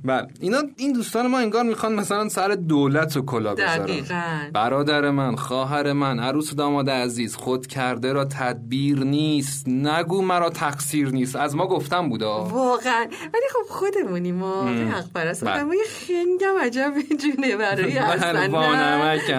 بله. 0.05 0.27
اینا 0.39 0.57
این 0.77 0.93
دوستان 0.93 1.27
ما 1.27 1.39
انگار 1.39 1.63
می‌خوان 1.63 1.93
مثلا 1.93 2.29
سر 2.29 2.47
دولت 2.47 3.17
و 3.17 3.21
کلا 3.21 3.55
بذارن. 3.55 4.51
برادر 4.53 5.09
من 5.09 5.35
خواهر 5.35 5.93
من 5.93 6.19
عروس 6.19 6.53
و 6.53 6.55
داماد 6.55 6.89
عزیز 6.89 7.35
خود 7.35 7.67
کرده 7.67 8.13
را 8.13 8.25
تدبیر 8.25 8.99
نیست. 8.99 9.67
نگو 9.67 10.21
مرا 10.21 10.49
تقصیر 10.49 11.09
نیست. 11.09 11.35
از 11.35 11.55
ما 11.55 11.67
گفتم 11.67 12.09
بودا. 12.09 12.43
واقعا. 12.43 13.05
ولی 13.33 13.43
خب 13.53 13.69
خودمونی 13.69 14.31
ما. 14.31 14.63
حق 14.63 15.11
پرست 15.15 15.45
بله. 15.45 15.63
ما 15.63 15.75
یه 15.75 15.83
خنگم 16.07 16.65
عجب 16.65 16.93
جونه 17.21 17.55
برای 17.55 17.97
اصلا 17.97 18.39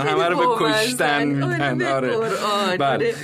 همه 0.01 0.29
رو 0.29 0.37
به 0.37 0.45
کشتن. 0.59 1.25
میدن 1.25 1.83
آره. 1.83 2.17
بله. 2.79 3.15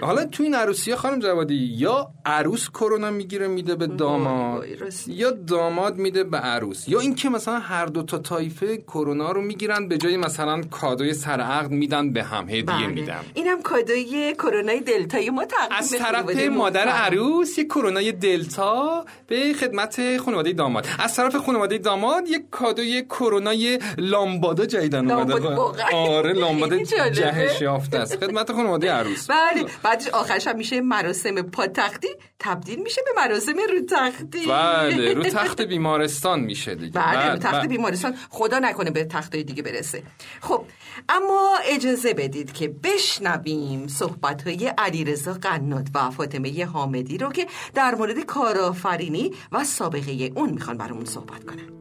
حالا 0.00 0.24
تو 0.24 0.42
این 0.42 0.54
عروسی 0.54 0.94
خانم 0.94 1.18
جوادی 1.18 1.54
یا 1.54 2.10
عروس 2.26 2.70
کرونا 2.70 3.10
می‌گیره 3.10 3.48
میده 3.48 3.74
به 3.74 3.86
داماد 3.86 4.64
یا 5.06 5.30
داماد 5.30 5.96
میده 5.96 6.24
به 6.24 6.38
عروس. 6.38 6.83
یا 6.88 7.00
اینکه 7.00 7.28
مثلا 7.28 7.58
هر 7.58 7.86
دو 7.86 8.02
تا 8.02 8.18
تایفه 8.18 8.76
کرونا 8.76 9.32
رو 9.32 9.40
می‌گیرن 9.42 9.88
به 9.88 9.98
جای 9.98 10.16
مثلا 10.16 10.60
کادوی 10.70 11.14
سرعقد 11.14 11.70
میدن 11.70 12.12
به 12.12 12.22
هم 12.22 12.48
هدیه 12.48 12.62
بله. 12.62 12.86
میدن. 12.86 13.20
اینم 13.34 13.62
کادوی 13.62 14.34
کرونای 14.38 14.80
دلتای 14.80 15.30
ما 15.30 15.44
از 15.70 15.90
طرف 15.90 16.48
مادر 16.48 16.88
عروس 16.88 17.58
یک 17.58 17.66
کرونای 17.66 18.12
دلتا 18.12 19.04
به 19.26 19.52
خدمت 19.60 20.16
خانواده 20.16 20.52
داماد. 20.52 20.86
از 20.98 21.16
طرف 21.16 21.36
خانواده 21.36 21.78
داماد 21.78 22.28
یک 22.28 22.42
کادوی 22.50 23.02
کرونای 23.02 23.78
لامبادا 23.98 24.66
جدیدن 24.66 25.10
اومده 25.10 25.48
آره 25.94 26.32
لامبادا 26.32 26.82
جهش 27.10 27.60
یافته 27.60 27.98
است. 27.98 28.16
خدمت 28.16 28.52
خانواده 28.52 28.92
عروس. 28.92 29.26
بله. 29.30 29.64
بعدش 29.82 30.08
آخرش 30.08 30.46
هم 30.46 30.56
میشه 30.56 30.80
مراسم 30.80 31.42
پاتختی 31.42 32.08
تبدیل 32.38 32.78
میشه 32.82 33.02
به 33.04 33.22
مراسم 33.22 33.52
رو 33.52 33.86
تختی 33.90 34.46
بله 34.46 35.14
رو 35.18 35.22
تخت 35.22 35.60
بیمارستان 35.60 36.40
میشه. 36.40 36.73
دیگه 36.74 37.00
بله, 37.00 37.16
بله. 37.16 37.32
رو 37.32 37.38
تخت 37.38 37.54
بله. 37.54 37.68
بیمارستان 37.68 38.14
خدا 38.30 38.58
نکنه 38.58 38.90
به 38.90 39.04
تخت 39.04 39.36
دیگه 39.36 39.62
برسه 39.62 40.02
خب 40.40 40.64
اما 41.08 41.56
اجازه 41.64 42.14
بدید 42.14 42.52
که 42.52 42.68
بشنویم 42.68 43.86
صحبت 43.86 44.46
های 44.46 44.72
علیرضا 44.78 45.32
قنات 45.32 45.86
و 45.94 46.10
فاطمه 46.10 46.64
حامدی 46.64 47.18
رو 47.18 47.32
که 47.32 47.46
در 47.74 47.94
مورد 47.94 48.20
کارآفرینی 48.20 49.30
و 49.52 49.64
سابقه 49.64 50.30
اون 50.34 50.50
می‌خوان 50.50 50.76
برامون 50.76 51.04
صحبت 51.04 51.44
کنن 51.44 51.74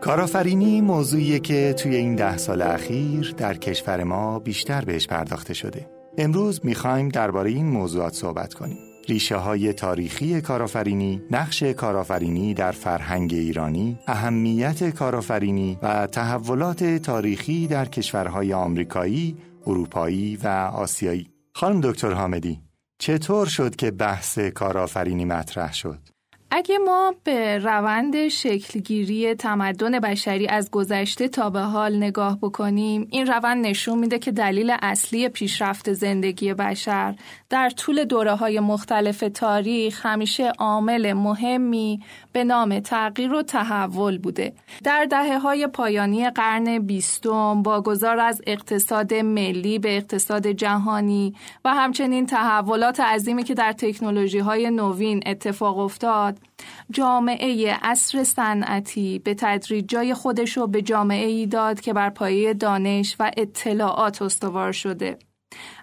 کارآفرینی 0.00 0.80
موضوعیه 0.80 1.38
که 1.38 1.74
توی 1.78 1.96
این 1.96 2.16
ده 2.16 2.36
سال 2.36 2.62
اخیر 2.62 3.34
در 3.36 3.54
کشور 3.54 4.04
ما 4.04 4.38
بیشتر 4.38 4.84
بهش 4.84 5.06
پرداخته 5.06 5.54
شده 5.54 5.90
امروز 6.18 6.60
می‌خوایم 6.64 7.08
درباره 7.08 7.50
این 7.50 7.66
موضوعات 7.66 8.14
صحبت 8.14 8.54
کنیم 8.54 8.91
ریشه 9.08 9.36
های 9.36 9.72
تاریخی 9.72 10.40
کارآفرینی، 10.40 11.22
نقش 11.30 11.62
کارآفرینی 11.62 12.54
در 12.54 12.72
فرهنگ 12.72 13.34
ایرانی، 13.34 13.98
اهمیت 14.06 14.90
کارآفرینی 14.90 15.78
و 15.82 16.06
تحولات 16.06 16.84
تاریخی 16.84 17.66
در 17.66 17.84
کشورهای 17.84 18.52
آمریکایی، 18.52 19.36
اروپایی 19.66 20.36
و 20.36 20.48
آسیایی 20.74 21.30
خانم 21.54 21.80
دکتر 21.80 22.12
حامدی 22.12 22.60
چطور 22.98 23.46
شد 23.46 23.76
که 23.76 23.90
بحث 23.90 24.38
کارآفرینی 24.38 25.24
مطرح 25.24 25.72
شد؟ 25.74 26.11
اگه 26.54 26.78
ما 26.78 27.14
به 27.24 27.58
روند 27.58 28.28
شکلگیری 28.28 29.34
تمدن 29.34 30.00
بشری 30.00 30.46
از 30.48 30.70
گذشته 30.70 31.28
تا 31.28 31.50
به 31.50 31.60
حال 31.60 31.96
نگاه 31.96 32.38
بکنیم 32.42 33.06
این 33.10 33.26
روند 33.26 33.66
نشون 33.66 33.98
میده 33.98 34.18
که 34.18 34.32
دلیل 34.32 34.76
اصلی 34.82 35.28
پیشرفت 35.28 35.92
زندگی 35.92 36.54
بشر 36.54 37.14
در 37.50 37.70
طول 37.70 38.04
دوره 38.04 38.34
های 38.34 38.60
مختلف 38.60 39.24
تاریخ 39.34 40.06
همیشه 40.06 40.52
عامل 40.58 41.12
مهمی 41.12 42.00
به 42.32 42.44
نام 42.44 42.80
تغییر 42.80 43.32
و 43.32 43.42
تحول 43.42 44.18
بوده. 44.18 44.52
در 44.84 45.04
دهه 45.04 45.38
های 45.38 45.66
پایانی 45.66 46.30
قرن 46.30 46.78
بیستم 46.78 47.62
با 47.62 47.80
گذار 47.80 48.20
از 48.20 48.42
اقتصاد 48.46 49.14
ملی 49.14 49.78
به 49.78 49.96
اقتصاد 49.96 50.46
جهانی 50.46 51.34
و 51.64 51.74
همچنین 51.74 52.26
تحولات 52.26 53.00
عظیمی 53.00 53.44
که 53.44 53.54
در 53.54 53.72
تکنولوژی 53.72 54.38
های 54.38 54.70
نوین 54.70 55.22
اتفاق 55.26 55.78
افتاد 55.78 56.41
جامعه 56.90 57.78
اصر 57.82 58.24
صنعتی 58.24 59.18
به 59.18 59.34
تدریج 59.34 59.88
جای 59.88 60.14
خودش 60.14 60.56
رو 60.56 60.66
به 60.66 60.82
جامعه 60.82 61.26
ای 61.26 61.46
داد 61.46 61.80
که 61.80 61.92
بر 61.92 62.10
پایه 62.10 62.54
دانش 62.54 63.16
و 63.20 63.30
اطلاعات 63.36 64.22
استوار 64.22 64.72
شده 64.72 65.18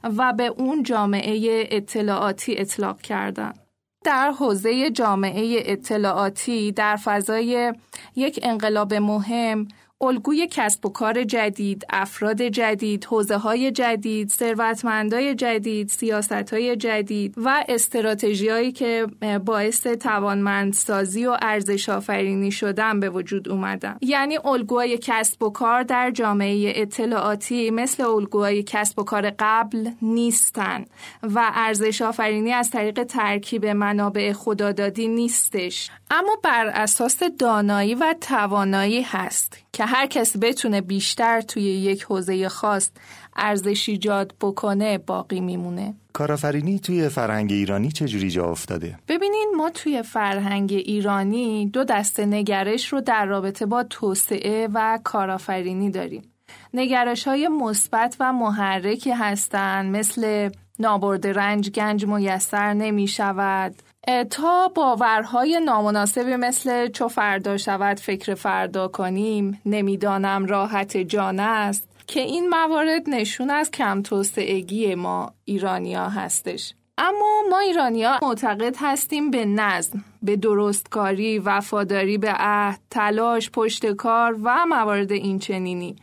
و 0.04 0.34
به 0.34 0.46
اون 0.46 0.84
جامعه 0.84 1.68
اطلاعاتی 1.72 2.58
اطلاق 2.58 3.01
کردن. 3.01 3.54
در 4.04 4.32
حوزه 4.32 4.92
جامعه 4.92 5.63
اطلاعاتی 5.66 6.72
در 6.72 6.96
فضای 6.96 7.74
یک 8.16 8.39
انقلاب 8.44 8.94
مهم 8.94 9.68
الگوی 10.01 10.48
کسب 10.51 10.86
و 10.86 10.89
کار 10.89 11.24
جدید، 11.24 11.86
افراد 11.89 12.41
جدید، 12.41 13.06
حوزه 13.06 13.38
های 13.38 13.72
جدید، 13.72 14.29
ثروتمندای 14.29 15.36
جدید، 15.36 15.89
سیاست 15.89 16.53
های 16.53 16.75
جدید 16.75 17.34
و 17.38 17.63
استراتژی 17.70 18.72
که 18.72 19.08
باعث 19.46 19.88
توانمندسازی 19.88 21.25
و 21.25 21.38
ارزش 21.41 21.89
آفرینی 21.89 22.51
شدن 22.51 23.00
به 23.00 23.10
وجود 23.10 23.50
اومدن. 23.50 23.98
یعنی 24.01 24.38
الگوهای 24.46 24.98
کسب 24.98 25.44
و 25.44 25.50
کار 25.50 25.84
در 25.84 26.12
جامعه 26.12 26.74
اطلاعاتی 26.75 27.72
مثل 27.72 28.03
الگوهای 28.03 28.63
کسب 28.63 29.00
و 29.00 29.03
کار 29.03 29.34
قبل 29.39 29.89
نیستن 30.01 30.86
و 31.24 31.51
ارزش 31.53 32.01
آفرینی 32.01 32.51
از 32.51 32.70
طریق 32.70 33.03
ترکیب 33.03 33.65
منابع 33.65 34.34
خدادادی 34.34 35.08
نیستش. 35.08 35.89
اما 36.12 36.38
بر 36.44 36.68
اساس 36.68 37.24
دانایی 37.24 37.96
و 37.96 38.15
توانایی 38.22 39.01
هست 39.01 39.58
که 39.72 39.86
هر 39.89 40.08
کس 40.08 40.36
بتونه 40.41 40.81
بیشتر 40.81 41.41
توی 41.41 41.63
یک 41.63 42.03
حوزه 42.03 42.50
خاص 42.50 42.91
ارزش 43.36 43.89
ایجاد 43.89 44.34
بکنه 44.41 44.98
باقی 44.98 45.39
میمونه. 45.39 45.93
کارآفرینی 46.13 46.79
توی 46.79 47.10
فرهنگ 47.10 47.51
ایرانی 47.51 47.91
چجوری 47.91 48.31
جا 48.31 48.46
افتاده؟ 48.46 49.00
ببینین 49.08 49.53
ما 49.58 49.69
توی 49.69 50.03
فرهنگ 50.03 50.74
ایرانی 50.74 51.65
دو 51.65 51.84
دسته 51.84 52.25
نگرش 52.25 52.93
رو 52.93 53.01
در 53.01 53.25
رابطه 53.25 53.65
با 53.65 53.84
توسعه 53.84 54.67
و 54.74 55.00
کارآفرینی 55.03 55.91
داریم. 55.91 56.24
نگرش 56.74 57.27
های 57.27 57.48
مثبت 57.48 58.15
و 58.19 58.34
محرکی 58.34 59.12
هستند 59.12 59.96
مثل 59.98 60.50
نابرد 60.79 61.27
رنج 61.27 61.69
گنج 61.69 62.05
میسر 62.05 62.74
نمی 62.74 63.08
شود 63.08 63.75
تا 64.30 64.68
باورهای 64.68 65.60
نامناسبی 65.66 66.36
مثل 66.36 66.88
چو 66.88 67.08
فردا 67.08 67.58
شود 67.58 68.00
فکر 68.00 68.34
فردا 68.34 68.88
کنیم 68.88 69.62
نمی‌دانم 69.65 70.45
راحت 70.45 70.98
جان 70.98 71.39
است 71.39 71.89
که 72.08 72.19
این 72.19 72.50
موارد 72.50 73.10
نشون 73.10 73.50
از 73.50 73.72
کم 73.72 74.02
توسعگی 74.02 74.95
ما 74.95 75.34
ایرانیا 75.45 76.10
هستش. 76.10 76.74
اما 76.98 77.41
ما 77.50 77.60
ایرانیا 77.60 78.19
معتقد 78.22 78.76
هستیم 78.80 79.32
به 79.32 79.45
نظم 79.45 80.04
به 80.24 80.36
درستکاری 80.36 81.39
وفاداری 81.39 82.17
به 82.17 82.32
عهد 82.32 82.80
تلاش 82.89 83.50
پشت 83.52 83.86
کار 83.86 84.38
و 84.43 84.65
موارد 84.65 85.12
اینچنینی. 85.12 85.95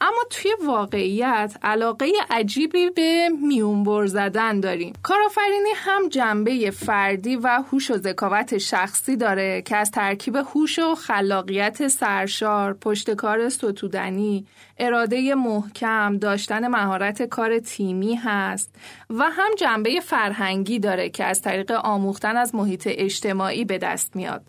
اما 0.00 0.20
توی 0.30 0.50
واقعیت 0.66 1.56
علاقه 1.62 2.12
عجیبی 2.30 2.90
به 2.90 3.28
میونبر 3.42 4.06
زدن 4.06 4.60
داریم. 4.60 4.92
کارآفرینی 5.02 5.70
هم 5.76 6.08
جنبه 6.08 6.70
فردی 6.70 7.36
و 7.36 7.62
هوش 7.72 7.90
و 7.90 7.96
ذکاوت 7.96 8.58
شخصی 8.58 9.16
داره 9.16 9.62
که 9.62 9.76
از 9.76 9.90
ترکیب 9.90 10.36
هوش 10.36 10.78
و 10.78 10.94
خلاقیت 10.94 11.88
سرشار 11.88 12.74
پشتکار 12.74 13.48
ستودنی 13.48 14.46
اراده 14.78 15.34
محکم 15.34 16.16
داشتن 16.16 16.68
مهارت 16.68 17.22
کار 17.22 17.58
تیمی 17.58 18.14
هست 18.14 18.74
و 19.10 19.22
هم 19.22 19.54
جنبه 19.58 20.00
فرهنگی 20.00 20.78
داره 20.78 21.08
که 21.08 21.24
از 21.24 21.42
طریق 21.42 21.70
آموختن 21.70 22.36
از 22.36 22.54
محیط 22.54 22.88
اجتماعی 22.90 23.64
به 23.64 23.78
دست 23.78 24.16
میاد. 24.16 24.42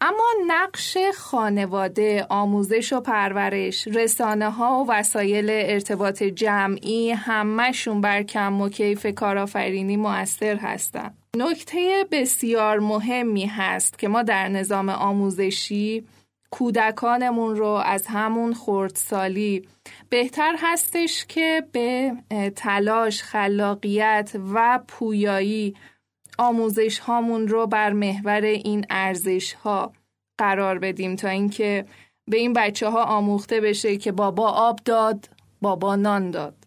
اما 0.00 0.24
نقش 0.46 0.96
خانواده، 1.18 2.26
آموزش 2.28 2.92
و 2.92 3.00
پرورش، 3.00 3.88
رسانه 3.88 4.50
ها 4.50 4.84
و 4.84 4.90
وسایل 4.90 5.50
ارتباط 5.50 6.22
جمعی 6.22 7.10
همهشون 7.10 8.00
بر 8.00 8.22
کم 8.22 8.60
و 8.60 8.68
کیف 8.68 9.06
کارآفرینی 9.06 9.96
مؤثر 9.96 10.56
هستند. 10.56 11.18
نکته 11.36 12.06
بسیار 12.12 12.78
مهمی 12.78 13.46
هست 13.46 13.98
که 13.98 14.08
ما 14.08 14.22
در 14.22 14.48
نظام 14.48 14.88
آموزشی 14.88 16.06
کودکانمون 16.50 17.56
رو 17.56 17.66
از 17.66 18.06
همون 18.06 18.54
خردسالی 18.54 19.68
بهتر 20.08 20.56
هستش 20.58 21.26
که 21.26 21.66
به 21.72 22.12
تلاش، 22.56 23.22
خلاقیت 23.22 24.32
و 24.54 24.80
پویایی 24.88 25.74
آموزش 26.38 26.98
هامون 26.98 27.48
رو 27.48 27.66
بر 27.66 27.92
محور 27.92 28.40
این 28.40 28.86
ارزش 28.90 29.52
ها 29.52 29.92
قرار 30.38 30.78
بدیم 30.78 31.16
تا 31.16 31.28
اینکه 31.28 31.86
به 32.30 32.36
این 32.36 32.52
بچه 32.52 32.88
ها 32.88 33.04
آموخته 33.04 33.60
بشه 33.60 33.96
که 33.96 34.12
بابا 34.12 34.48
آب 34.48 34.80
داد 34.84 35.28
بابا 35.62 35.96
نان 35.96 36.30
داد 36.30 36.66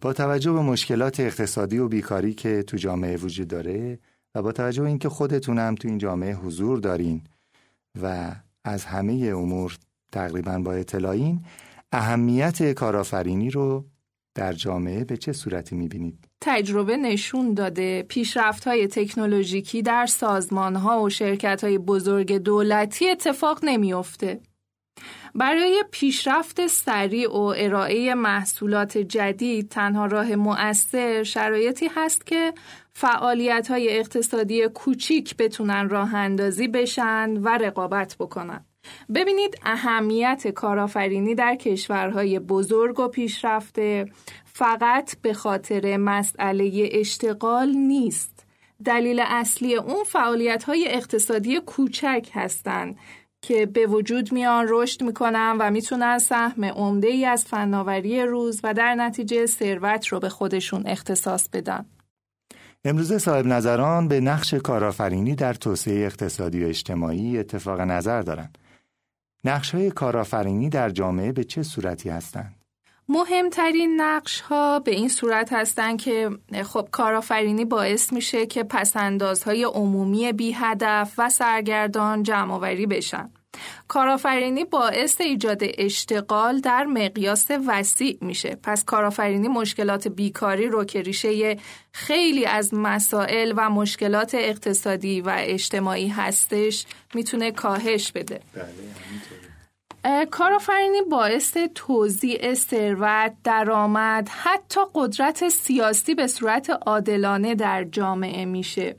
با 0.00 0.12
توجه 0.12 0.52
به 0.52 0.60
مشکلات 0.60 1.20
اقتصادی 1.20 1.78
و 1.78 1.88
بیکاری 1.88 2.34
که 2.34 2.62
تو 2.62 2.76
جامعه 2.76 3.16
وجود 3.16 3.48
داره 3.48 3.98
و 4.34 4.42
با 4.42 4.52
توجه 4.52 4.82
به 4.82 4.88
اینکه 4.88 5.08
خودتون 5.08 5.58
هم 5.58 5.74
تو 5.74 5.88
این 5.88 5.98
جامعه 5.98 6.34
حضور 6.34 6.78
دارین 6.78 7.22
و 8.02 8.32
از 8.64 8.84
همه 8.84 9.12
امور 9.12 9.78
تقریبا 10.12 10.58
با 10.58 10.72
اطلاعین 10.72 11.44
اهمیت 11.92 12.72
کارآفرینی 12.72 13.50
رو 13.50 13.84
در 14.34 14.52
جامعه 14.52 15.04
به 15.04 15.16
چه 15.16 15.32
صورتی 15.32 15.76
می‌بینید؟ 15.76 16.25
تجربه 16.40 16.96
نشون 16.96 17.54
داده 17.54 18.02
پیشرفت 18.02 18.66
های 18.66 18.88
تکنولوژیکی 18.88 19.82
در 19.82 20.06
سازمان 20.06 20.76
ها 20.76 21.02
و 21.02 21.10
شرکت 21.10 21.64
های 21.64 21.78
بزرگ 21.78 22.36
دولتی 22.36 23.08
اتفاق 23.08 23.58
نمیافته. 23.62 24.40
برای 25.34 25.84
پیشرفت 25.90 26.66
سریع 26.66 27.32
و 27.32 27.54
ارائه 27.56 28.14
محصولات 28.14 28.98
جدید 28.98 29.68
تنها 29.68 30.06
راه 30.06 30.34
مؤثر 30.34 31.22
شرایطی 31.22 31.90
هست 31.96 32.26
که 32.26 32.52
فعالیت 32.92 33.68
های 33.70 33.98
اقتصادی 33.98 34.68
کوچیک 34.68 35.36
بتونن 35.36 35.88
راه 35.88 36.14
اندازی 36.14 36.68
بشن 36.68 37.30
و 37.30 37.48
رقابت 37.48 38.16
بکنن. 38.18 38.64
ببینید 39.14 39.58
اهمیت 39.62 40.48
کارآفرینی 40.48 41.34
در 41.34 41.54
کشورهای 41.54 42.38
بزرگ 42.38 43.00
و 43.00 43.08
پیشرفته 43.08 44.06
فقط 44.58 45.16
به 45.22 45.34
خاطر 45.34 45.96
مسئله 45.96 46.88
اشتغال 46.92 47.68
نیست. 47.68 48.46
دلیل 48.84 49.22
اصلی 49.26 49.74
اون 49.74 50.04
فعالیت 50.04 50.64
های 50.64 50.86
اقتصادی 50.88 51.60
کوچک 51.60 52.30
هستند 52.32 52.96
که 53.40 53.66
به 53.66 53.86
وجود 53.86 54.32
میان 54.32 54.66
رشد 54.68 55.02
می‌کنن 55.02 55.56
و 55.60 55.70
می‌تونن 55.70 56.18
سهم 56.18 56.64
عمده 56.64 57.08
ای 57.08 57.24
از 57.24 57.44
فناوری 57.44 58.22
روز 58.22 58.60
و 58.64 58.74
در 58.74 58.94
نتیجه 58.94 59.46
ثروت 59.46 60.06
رو 60.06 60.20
به 60.20 60.28
خودشون 60.28 60.86
اختصاص 60.86 61.48
بدن. 61.48 61.86
امروزه 62.84 63.18
صاحب 63.18 63.46
نظران 63.46 64.08
به 64.08 64.20
نقش 64.20 64.54
کارآفرینی 64.54 65.34
در 65.34 65.54
توسعه 65.54 66.06
اقتصادی 66.06 66.64
و 66.64 66.68
اجتماعی 66.68 67.38
اتفاق 67.38 67.80
نظر 67.80 68.22
دارند. 68.22 68.58
نقش 69.44 69.74
های 69.74 69.90
کارآفرینی 69.90 70.68
در 70.68 70.90
جامعه 70.90 71.32
به 71.32 71.44
چه 71.44 71.62
صورتی 71.62 72.08
هستند؟ 72.08 72.55
مهمترین 73.08 74.00
نقش 74.00 74.40
ها 74.40 74.78
به 74.78 74.90
این 74.90 75.08
صورت 75.08 75.52
هستند 75.52 76.00
که 76.00 76.30
خب 76.64 76.88
کارآفرینی 76.92 77.64
باعث 77.64 78.12
میشه 78.12 78.46
که 78.46 78.62
پسندازهای 78.62 79.64
عمومی 79.64 80.32
بی 80.32 80.52
هدف 80.52 81.14
و 81.18 81.30
سرگردان 81.30 82.22
جمع 82.22 82.58
بشن. 82.86 83.30
کارآفرینی 83.88 84.64
باعث 84.64 85.20
ایجاد 85.20 85.60
اشتغال 85.62 86.60
در 86.60 86.84
مقیاس 86.84 87.46
وسیع 87.66 88.18
میشه. 88.20 88.58
پس 88.62 88.84
کارآفرینی 88.84 89.48
مشکلات 89.48 90.08
بیکاری 90.08 90.66
رو 90.66 90.84
که 90.84 91.02
ریشه 91.02 91.56
خیلی 91.92 92.46
از 92.46 92.74
مسائل 92.74 93.52
و 93.56 93.70
مشکلات 93.70 94.34
اقتصادی 94.34 95.20
و 95.20 95.34
اجتماعی 95.38 96.08
هستش 96.08 96.86
می‌تونه 97.14 97.50
کاهش 97.52 98.12
بده. 98.12 98.40
بله 98.54 98.64
کارآفرینی 100.30 101.02
باعث 101.10 101.56
توزیع 101.74 102.54
ثروت، 102.54 103.34
درآمد، 103.44 104.28
حتی 104.28 104.80
قدرت 104.94 105.48
سیاسی 105.48 106.14
به 106.14 106.26
صورت 106.26 106.70
عادلانه 106.70 107.54
در 107.54 107.84
جامعه 107.84 108.44
میشه. 108.44 108.96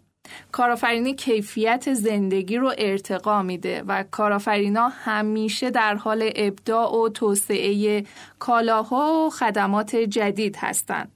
کارآفرینی 0.51 1.15
کیفیت 1.15 1.93
زندگی 1.93 2.57
رو 2.57 2.73
ارتقا 2.77 3.41
میده 3.41 3.83
و 3.87 4.03
کارآفرینا 4.11 4.87
همیشه 4.87 5.69
در 5.69 5.95
حال 5.95 6.31
ابداع 6.35 6.95
و 6.95 7.09
توسعه 7.09 8.03
کالاها 8.39 9.25
و 9.25 9.29
خدمات 9.29 9.95
جدید 9.95 10.55
هستند. 10.59 11.11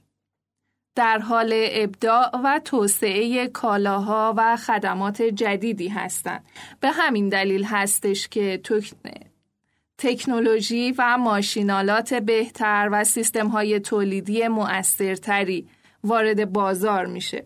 در 0.96 1.18
حال 1.18 1.52
ابداع 1.54 2.30
و 2.44 2.60
توسعه 2.64 3.46
کالاها 3.46 4.34
و 4.36 4.56
خدمات 4.56 5.22
جدیدی 5.22 5.88
هستند. 5.88 6.44
به 6.80 6.90
همین 6.90 7.28
دلیل 7.28 7.64
هستش 7.64 8.28
که 8.28 8.60
تکنولوژی 10.02 10.94
و 10.98 11.18
ماشینالات 11.18 12.14
بهتر 12.14 12.88
و 12.92 13.04
سیستم 13.04 13.48
های 13.48 13.80
تولیدی 13.80 14.48
مؤثرتری 14.48 15.68
وارد 16.04 16.52
بازار 16.52 17.06
میشه. 17.06 17.44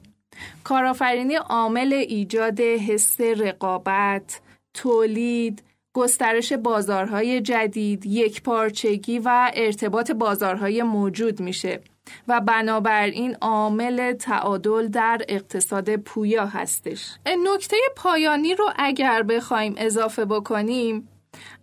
کارآفرینی 0.64 1.34
عامل 1.34 1.92
ایجاد 1.92 2.60
حس 2.60 3.20
رقابت، 3.20 4.40
تولید، 4.74 5.62
گسترش 5.92 6.52
بازارهای 6.52 7.40
جدید، 7.40 8.06
یک 8.06 8.42
پارچگی 8.42 9.18
و 9.18 9.50
ارتباط 9.54 10.10
بازارهای 10.10 10.82
موجود 10.82 11.40
میشه 11.40 11.80
و 12.28 12.40
بنابراین 12.40 13.36
عامل 13.40 14.12
تعادل 14.12 14.88
در 14.88 15.20
اقتصاد 15.28 15.96
پویا 15.96 16.46
هستش. 16.46 17.16
نکته 17.26 17.76
پایانی 17.96 18.54
رو 18.54 18.70
اگر 18.76 19.22
بخوایم 19.22 19.74
اضافه 19.76 20.24
بکنیم 20.24 21.08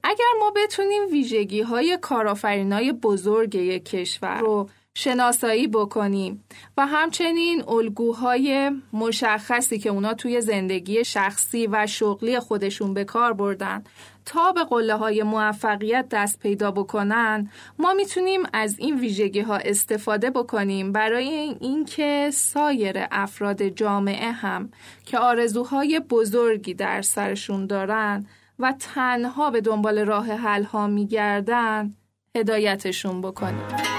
اگر 0.03 0.25
ما 0.39 0.51
بتونیم 0.55 1.01
ویژگی 1.11 1.61
های 1.61 1.97
کارآفرینای 2.01 2.91
بزرگ 2.91 3.55
یک 3.55 3.85
کشور 3.85 4.39
رو 4.39 4.69
شناسایی 4.95 5.67
بکنیم 5.67 6.43
و 6.77 6.85
همچنین 6.85 7.63
الگوهای 7.67 8.71
مشخصی 8.93 9.79
که 9.79 9.89
اونا 9.89 10.13
توی 10.13 10.41
زندگی 10.41 11.05
شخصی 11.05 11.67
و 11.67 11.87
شغلی 11.87 12.39
خودشون 12.39 12.93
به 12.93 13.03
کار 13.03 13.33
بردن 13.33 13.83
تا 14.25 14.51
به 14.51 14.63
قله 14.63 14.95
های 14.95 15.23
موفقیت 15.23 16.09
دست 16.11 16.39
پیدا 16.39 16.71
بکنن 16.71 17.49
ما 17.79 17.93
می‌تونیم 17.93 18.41
از 18.53 18.79
این 18.79 18.99
ویژگی 18.99 19.39
ها 19.39 19.55
استفاده 19.55 20.29
بکنیم 20.29 20.91
برای 20.91 21.55
اینکه 21.59 22.29
سایر 22.33 23.07
افراد 23.11 23.67
جامعه 23.67 24.31
هم 24.31 24.71
که 25.05 25.17
آرزوهای 25.17 25.99
بزرگی 25.99 26.73
در 26.73 27.01
سرشون 27.01 27.67
دارن 27.67 28.25
و 28.63 28.73
تنها 28.79 29.51
به 29.51 29.61
دنبال 29.61 29.99
راه 29.99 30.31
حل 30.31 30.63
ها 30.63 30.87
میگردن 30.87 31.95
هدایتشون 32.35 33.21
بکنیم 33.21 33.92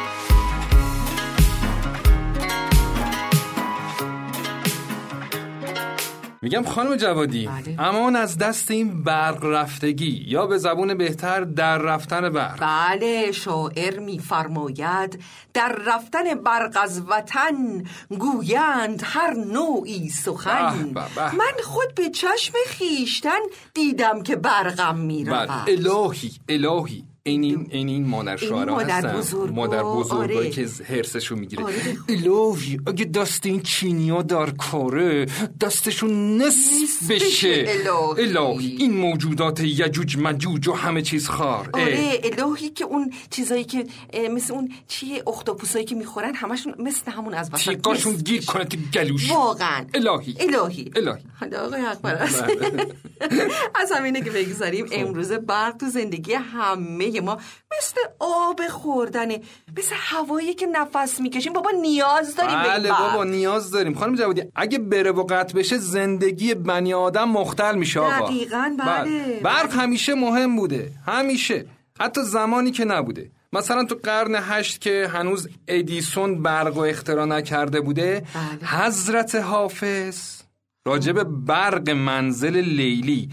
میگم 6.45 6.63
خانم 6.63 6.97
جوادی 6.97 7.47
بله. 7.47 7.77
امان 7.79 8.17
از 8.17 8.39
دست 8.39 8.71
این 8.71 9.03
برق 9.03 9.45
رفتگی 9.45 10.25
یا 10.29 10.47
به 10.47 10.59
زبون 10.59 10.95
بهتر 10.95 11.41
در 11.41 11.79
رفتن 11.79 12.31
برق 12.31 12.61
بله 12.61 13.33
شاعر 13.33 13.99
میفرماید 13.99 15.21
در 15.55 15.77
رفتن 15.87 16.35
برق 16.35 16.79
از 16.83 17.03
وطن 17.09 17.85
گویند 18.19 19.03
هر 19.05 19.35
نوعی 19.35 20.09
سخن 20.09 20.95
من 21.17 21.55
خود 21.65 21.95
به 21.95 22.11
چشم 22.11 22.55
خیشتن 22.67 23.41
دیدم 23.75 24.23
که 24.23 24.37
برقم 24.37 24.99
می‌رود 24.99 25.49
بله. 25.49 25.63
الهی 25.69 26.31
الهی 26.49 27.14
این 27.27 27.45
این 27.71 27.89
این 27.89 28.07
مادر 28.07 28.37
شعرا 28.37 28.79
هستن. 28.79 29.51
مادر 29.51 29.83
بزرگایی 29.83 30.39
آره. 30.39 30.51
که 30.51 30.69
هرسشو 30.89 31.37
می‌گیره. 31.37 31.65
آره. 31.65 31.75
الهی 32.09 32.81
اگه 32.87 33.05
دست 33.05 33.47
این 33.47 33.61
چینیا 33.63 34.23
در 34.23 34.51
کاره 34.51 35.27
دستشون 35.61 36.43
نصف 36.43 37.11
بشه. 37.11 37.67
الهی. 38.19 38.77
این 38.79 38.97
موجودات 38.97 39.61
یجوج 39.61 40.17
مجوج 40.19 40.69
و 40.69 40.73
همه 40.73 41.03
چیز 41.03 41.29
خار. 41.29 41.71
آره. 41.73 42.21
الهی 42.25 42.69
که 42.69 42.85
اون 42.85 43.13
چیزایی 43.31 43.65
که 43.65 43.87
مثل 44.31 44.55
اون 44.55 44.73
چیه 44.89 45.23
اختاپوسایی 45.27 45.85
که 45.85 45.95
می‌خورن 45.95 46.35
همشون 46.35 46.75
مثل 46.79 47.11
همون 47.11 47.35
از 47.35 47.51
وسط. 47.53 47.69
تیقاشون 47.69 48.15
گیر 48.15 48.45
کنه 48.45 48.65
تو 48.65 48.77
گلوش. 48.95 49.31
واقعا. 49.31 49.85
الهی. 49.95 50.37
الهی. 50.41 50.91
الهی. 50.97 51.23
حالا 51.41 51.67
آقای 51.67 51.81
اکبر 51.81 52.15
از 53.83 53.93
همینه 53.93 54.21
که 54.21 54.31
بگذاریم. 54.31 54.87
خب. 54.87 54.93
امروز 54.97 55.33
برق 55.33 55.77
تو 55.77 55.89
زندگی 55.89 56.33
همه 56.33 57.14
ما 57.21 57.39
مثل 57.79 58.01
آب 58.19 58.69
خوردنه 58.69 59.41
مثل 59.79 59.95
هوایی 59.99 60.55
که 60.55 60.67
نفس 60.67 61.21
می‌کشیم. 61.21 61.53
بابا 61.53 61.71
نیاز 61.71 62.37
داریم 62.37 62.63
بله 62.63 62.89
بابا 62.89 63.25
نیاز 63.25 63.71
داریم. 63.71 63.95
خانم 63.95 64.15
جوادی 64.17 64.43
اگه 64.57 64.79
بره 64.79 65.13
و 65.13 65.27
قطع 65.31 65.59
بشه 65.59 65.79
زندگی 65.79 66.55
بنی 66.55 66.95
آدم 66.95 67.29
مختل 67.29 67.75
میشه 67.75 68.01
آقا. 68.01 68.27
دقیقا 68.27 68.77
بله, 68.79 69.05
بله. 69.05 69.41
برق 69.41 69.73
همیشه 69.75 70.15
مهم 70.15 70.57
بوده. 70.57 70.93
همیشه. 71.07 71.67
حتی 72.01 72.23
زمانی 72.23 72.71
که 72.71 72.85
نبوده. 72.85 73.31
مثلا 73.53 73.85
تو 73.85 73.95
قرن 74.03 74.35
هشت 74.35 74.81
که 74.81 75.09
هنوز 75.13 75.49
ادیسون 75.69 76.43
برق 76.43 76.77
و 76.77 76.81
اختراع 76.81 77.27
نکرده 77.27 77.81
بوده 77.81 78.23
بله. 78.35 78.71
حضرت 78.71 79.35
حافظ 79.35 80.34
راجب 80.87 81.23
برق 81.23 81.91
منزل 81.91 82.57
لیلی. 82.57 83.29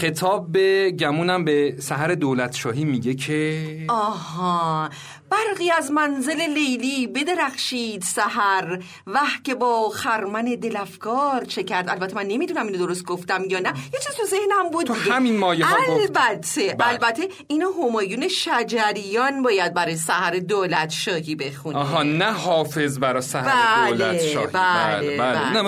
خطاب 0.00 0.52
به 0.52 0.90
گمونم 0.90 1.44
به 1.44 1.74
سهر 1.78 2.14
دولت 2.14 2.54
شاهی 2.54 2.84
میگه 2.84 3.14
که 3.14 3.66
آها. 3.88 4.88
برقی 5.30 5.70
از 5.70 5.90
منزل 5.90 6.40
لیلی 6.40 7.06
بدرخشید 7.06 8.02
سهر 8.02 8.78
وح 9.06 9.30
که 9.44 9.54
با 9.54 9.88
خرمن 9.88 10.44
دلفکار 10.44 11.44
چه 11.44 11.62
کرد؟ 11.62 11.88
البته 11.88 12.14
من 12.14 12.26
نمی‌دونم 12.26 12.66
اینو 12.66 12.78
درست 12.78 13.04
گفتم 13.04 13.42
یا 13.48 13.58
نه. 13.58 13.72
یه 13.94 14.00
چیز 14.00 14.14
تو 14.16 14.26
ذهنم 14.26 14.70
بود 14.72 14.86
تو 14.86 14.94
همین 14.94 15.38
مایه 15.38 15.66
ها 15.66 15.76
البته 15.92 16.76
بله. 16.78 16.88
البته 16.88 17.28
اینو 17.46 17.72
همایون 17.72 18.28
شجریان 18.28 19.42
باید 19.42 19.74
برای 19.74 19.96
سهر 19.96 20.38
دولت 20.38 20.90
شاهی 20.90 21.34
بخونه. 21.34 21.78
آها 21.78 22.02
نه 22.02 22.32
حافظ 22.32 22.98
برای 22.98 23.22
سهر 23.22 23.42
بله، 23.42 23.96
دولت 23.96 24.22
شاهی 24.22 24.46
بله 24.46 25.16
بله, 25.18 25.62
بله. 25.62 25.64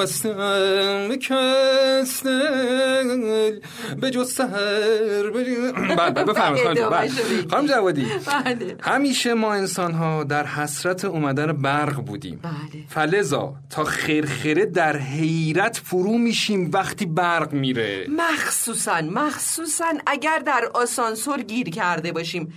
به 4.01 4.11
جز 4.11 4.33
سهر 4.33 5.31
بله 5.97 6.25
بفرمایید 6.25 7.51
خانم 7.51 7.66
جوادی 7.66 8.07
همیشه 8.83 9.35
ما 9.35 9.46
انسان 9.49 9.93
ها 9.93 10.25
در 10.25 10.47
حسرت 10.47 11.05
اومدن 11.05 11.53
برق 11.53 11.95
بودیم. 11.95 12.41
بله. 12.43 12.85
فلزا 12.89 13.55
تا 13.71 13.85
خیرخیره 13.85 14.67
در 14.67 14.97
حیرت 14.97 15.77
فرو 15.85 16.19
میشیم 16.19 16.71
وقتی 16.73 17.07
برق 17.07 17.53
میره. 17.53 18.07
مخصوصا 18.09 19.01
مخصوصا 19.01 19.93
اگر 20.07 20.39
در 20.39 20.71
آسانسور 20.75 21.43
گیر 21.43 21.71
کرده 21.71 22.13
باشیم. 22.13 22.53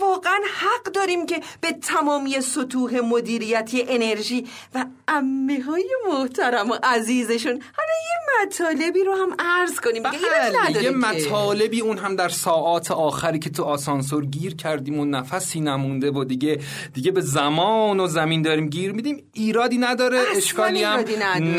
واقعا 0.00 0.40
حق 0.60 0.92
داریم 0.92 1.26
که 1.26 1.40
به 1.60 1.72
تمامی 1.72 2.40
سطوح 2.40 3.00
مدیریتی 3.00 3.84
انرژی 3.88 4.46
و 4.74 4.84
امه 5.08 5.62
های 5.62 5.96
محترم 6.10 6.70
و 6.70 6.74
عزیزشون 6.82 7.52
حالا 7.52 7.94
یه 8.10 8.46
مطالبی 8.46 9.04
رو 9.04 9.14
هم 9.14 9.34
عرض 9.38 9.80
کنیم. 9.80 10.02
بله 10.02 10.82
یه 10.82 10.90
مطالبی 10.90 11.80
اون 11.80 11.98
هم 11.98 12.16
در 12.16 12.28
ساعات 12.28 12.90
آخری 12.90 13.38
که 13.38 13.50
تو 13.50 13.62
آسانسور 13.62 14.24
گیر 14.24 14.54
کردیم 14.56 14.98
و 14.98 15.04
نفسی 15.04 15.60
نمونده 15.60 16.10
و 16.10 16.24
دیگه 16.30 16.58
دیگه 16.94 17.10
به 17.10 17.20
زمان 17.20 18.00
و 18.00 18.06
زمین 18.06 18.42
داریم 18.42 18.68
گیر 18.68 18.92
میدیم 18.92 19.16
ایرادی 19.32 19.78
نداره 19.78 20.18
اشکالی 20.36 20.82
هم 20.82 21.04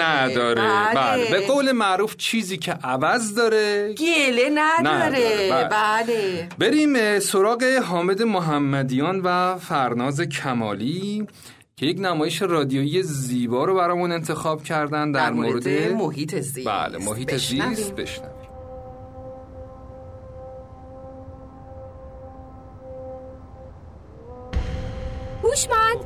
نداره. 0.02 0.62
بله. 0.62 0.94
بله. 0.96 1.32
به 1.32 1.48
قول 1.48 1.72
معروف 1.72 2.16
چیزی 2.18 2.58
که 2.58 2.72
عوض 2.72 3.36
داره 3.36 3.94
گله 3.94 4.50
نداره, 4.56 4.96
نداره. 4.96 5.50
بله. 5.52 5.70
بله. 5.70 6.50
بریم 6.60 7.20
سراغ 7.20 7.64
حامد 7.64 8.22
محمدیان 8.22 9.20
و 9.20 9.58
فرناز 9.58 10.22
کمالی 10.22 11.28
که 11.76 11.86
یک 11.86 12.00
نمایش 12.00 12.42
رادیویی 12.42 13.04
زیبا 13.04 13.66
رو 13.66 13.76
برامون 13.76 14.12
انتخاب 14.12 14.64
کردن 14.64 15.12
در, 15.12 15.26
در 15.26 15.32
مورد, 15.32 15.68
محیط 15.68 16.36
زیست 16.40 16.68
بله 16.68 16.98
محیط 16.98 17.36
زیست 17.36 17.96
بشنویم 17.96 18.41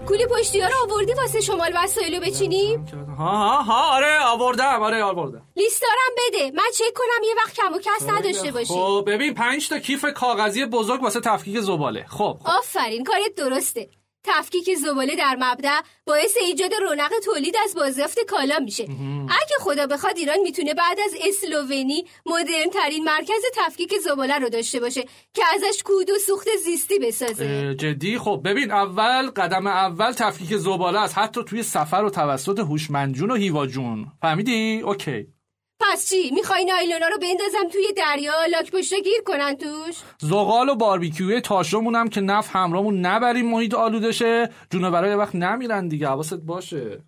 کولی 0.08 0.26
پشتی 0.26 0.60
ها 0.60 0.68
رو 0.68 0.94
آوردی 0.94 1.14
واسه 1.14 1.42
شمال 1.42 1.72
وسایلو 1.76 2.20
بچینیم 2.20 2.86
ها 3.18 3.26
ها 3.38 3.62
ها 3.62 3.96
آره 3.96 4.20
آوردم 4.26 4.84
آره 4.84 5.04
آوردم. 5.04 5.42
لیستارم 5.56 6.12
بده. 6.28 6.52
من 6.52 6.64
چک 6.74 6.94
کنم 6.96 7.24
یه 7.24 7.34
وقت 7.38 7.56
کم 7.56 7.74
و 7.74 7.80
کس 7.80 8.10
نداشته 8.10 8.52
باشی. 8.52 8.74
خب 8.74 9.04
ببین 9.08 9.34
پنج 9.34 9.70
تا 9.70 9.80
کیف 9.80 10.06
کاغذی 10.06 10.66
بزرگ 10.66 11.04
واسه 11.04 11.20
تفکیک 11.20 11.60
زباله. 11.60 12.06
خب, 12.10 12.38
خب. 12.44 12.48
آفرین 12.60 13.04
کارت 13.04 13.36
درسته. 13.38 13.90
تفکیک 14.28 14.74
زباله 14.76 15.16
در 15.16 15.38
مبدع 15.40 15.80
باعث 16.06 16.38
ایجاد 16.42 16.74
رونق 16.74 17.12
تولید 17.26 17.56
از 17.64 17.76
بازیافت 17.76 18.20
کالا 18.20 18.60
میشه. 18.60 18.84
اگه 19.30 19.56
خدا 19.60 19.88
بخواد 19.88 20.18
ایران 20.18 20.38
می‌تونه 20.44 20.74
بعد 20.74 21.00
از 21.00 21.14
اسلوونی 21.28 22.06
مدرن 22.26 22.70
ترین 22.74 23.04
مرکز 23.04 23.44
تفکیک 23.56 23.94
زباله 23.98 24.38
رو 24.38 24.50
داشته 24.50 24.80
باشه 24.80 25.02
که 25.34 25.44
ازش 25.56 25.84
کود 25.84 26.10
و 26.10 26.20
سوخت 26.28 26.48
زیستی 26.66 27.00
بسازه. 27.00 27.76
جدی؟ 27.76 28.18
خب 28.18 28.42
ببین 28.46 28.72
اول 28.72 29.30
قدم 29.30 29.68
اول 29.68 30.12
تفکیک 30.12 30.58
زباله 30.58 31.00
است. 31.00 31.18
حتی 31.18 31.44
توی 31.44 31.64
سفر 31.64 32.04
و 32.04 32.10
توسط 32.10 32.60
هوشمندجون 32.60 33.32
و 33.32 33.36
هیواجون. 33.36 34.06
فهمیدی؟ 34.22 34.82
اوکی. 34.84 35.35
پس 35.80 36.10
چی؟ 36.10 36.32
می‌خوای 36.32 36.66
نایلونا 36.66 37.08
رو 37.08 37.18
بندازم 37.18 37.70
توی 37.72 37.94
دریا؟ 37.98 38.46
لاک 38.46 38.72
پشتا 38.72 38.98
گیر 39.00 39.22
کنن 39.26 39.56
توش؟ 39.56 39.96
زغال 40.22 40.70
و 40.70 40.76
باربیکیوی 40.76 41.42
تاشومونم 41.42 42.10
که 42.10 42.22
نف 42.22 42.56
همراهمون 42.56 43.00
نبریم 43.00 43.50
محیط 43.50 43.74
آلوده 43.74 44.12
شه 44.12 44.50
برای 44.72 45.16
وقت 45.16 45.36
نمیرن 45.36 45.88
دیگه. 45.88 46.08
حواست 46.08 46.34
باشه. 46.34 47.04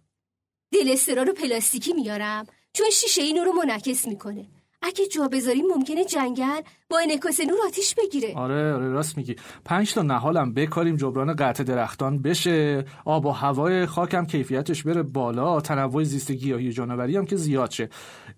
دلسترا 0.74 1.24
رو 1.24 1.34
پلاستیکی 1.34 1.94
میارم. 1.94 2.46
چون 2.74 2.90
شیشه 2.90 3.22
اینو 3.22 3.44
رو 3.44 3.52
منعکس 3.52 4.08
می‌کنه. 4.08 4.46
اگه 4.88 5.08
جا 5.08 5.28
بذاریم 5.28 5.66
ممکنه 5.76 6.06
جنگل 6.06 6.62
با 6.90 7.00
انعکاس 7.00 7.40
نور 7.40 7.58
آتیش 7.68 7.96
بگیره. 7.96 8.34
آره 8.36 8.74
آره 8.74 8.90
راست 8.90 9.18
میگی. 9.18 9.36
پنج 9.66 9.94
تا 9.94 10.02
نهالم 10.02 10.54
بکاریم 10.54 10.96
جبران 10.96 11.36
قطع 11.36 11.64
درختان 11.64 12.22
بشه. 12.22 12.86
آب 13.06 13.26
و 13.26 13.32
هوای 13.32 13.86
خاکم 13.86 14.26
کیفیتش 14.26 14.84
بره 14.84 15.04
بالا. 15.04 15.62
تنوع 15.62 16.04
زیست 16.04 16.32
گیاهی 16.32 16.72
جانوری 16.72 17.18
هم 17.18 17.26
که 17.26 17.36
زیاد 17.36 17.72
شه. 17.72 17.90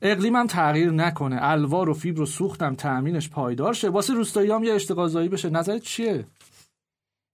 اقلیمم 0.01 0.47
تغییر 0.47 0.91
نکنه. 0.91 1.37
الوار 1.41 1.89
و 1.89 1.93
فیبر 1.93 2.21
و 2.21 2.25
سوختم 2.25 2.75
تأمینش 2.75 3.29
پایدار 3.29 3.73
شه. 3.73 3.89
واسه 3.89 4.13
روستایی 4.13 4.51
هم 4.51 4.63
یه 4.63 4.73
اشتغازایی 4.73 5.29
بشه. 5.29 5.49
نظرت 5.49 5.81
چیه؟ 5.81 6.25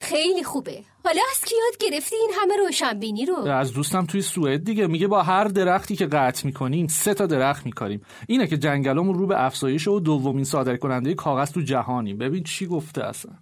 خیلی 0.01 0.43
خوبه. 0.43 0.83
حالا 1.03 1.21
از 1.31 1.45
کی 1.45 1.55
یاد 1.55 1.77
گرفتی 1.77 2.15
این 2.15 2.31
همه 2.41 2.57
روشنبینی 2.57 3.25
رو؟ 3.25 3.35
از 3.35 3.73
دوستم 3.73 4.05
توی 4.05 4.21
سوئد 4.21 4.63
دیگه. 4.63 4.87
میگه 4.87 5.07
با 5.07 5.23
هر 5.23 5.43
درختی 5.43 5.95
که 5.95 6.05
قطع 6.05 6.45
می‌کنیم 6.45 6.87
سه 6.87 7.13
تا 7.13 7.25
درخت 7.25 7.65
میکاریم. 7.65 8.01
اینه 8.27 8.47
که 8.47 8.57
جنگلمون 8.57 9.17
رو 9.17 9.27
به 9.27 9.45
افزایش 9.45 9.87
و 9.87 9.99
دومین 9.99 10.45
صادر 10.45 10.77
کننده 10.77 11.13
کاغذ 11.13 11.51
تو 11.51 11.61
جهانیم. 11.61 12.17
ببین 12.17 12.43
چی 12.43 12.65
گفته 12.65 13.03
اصلا. 13.03 13.33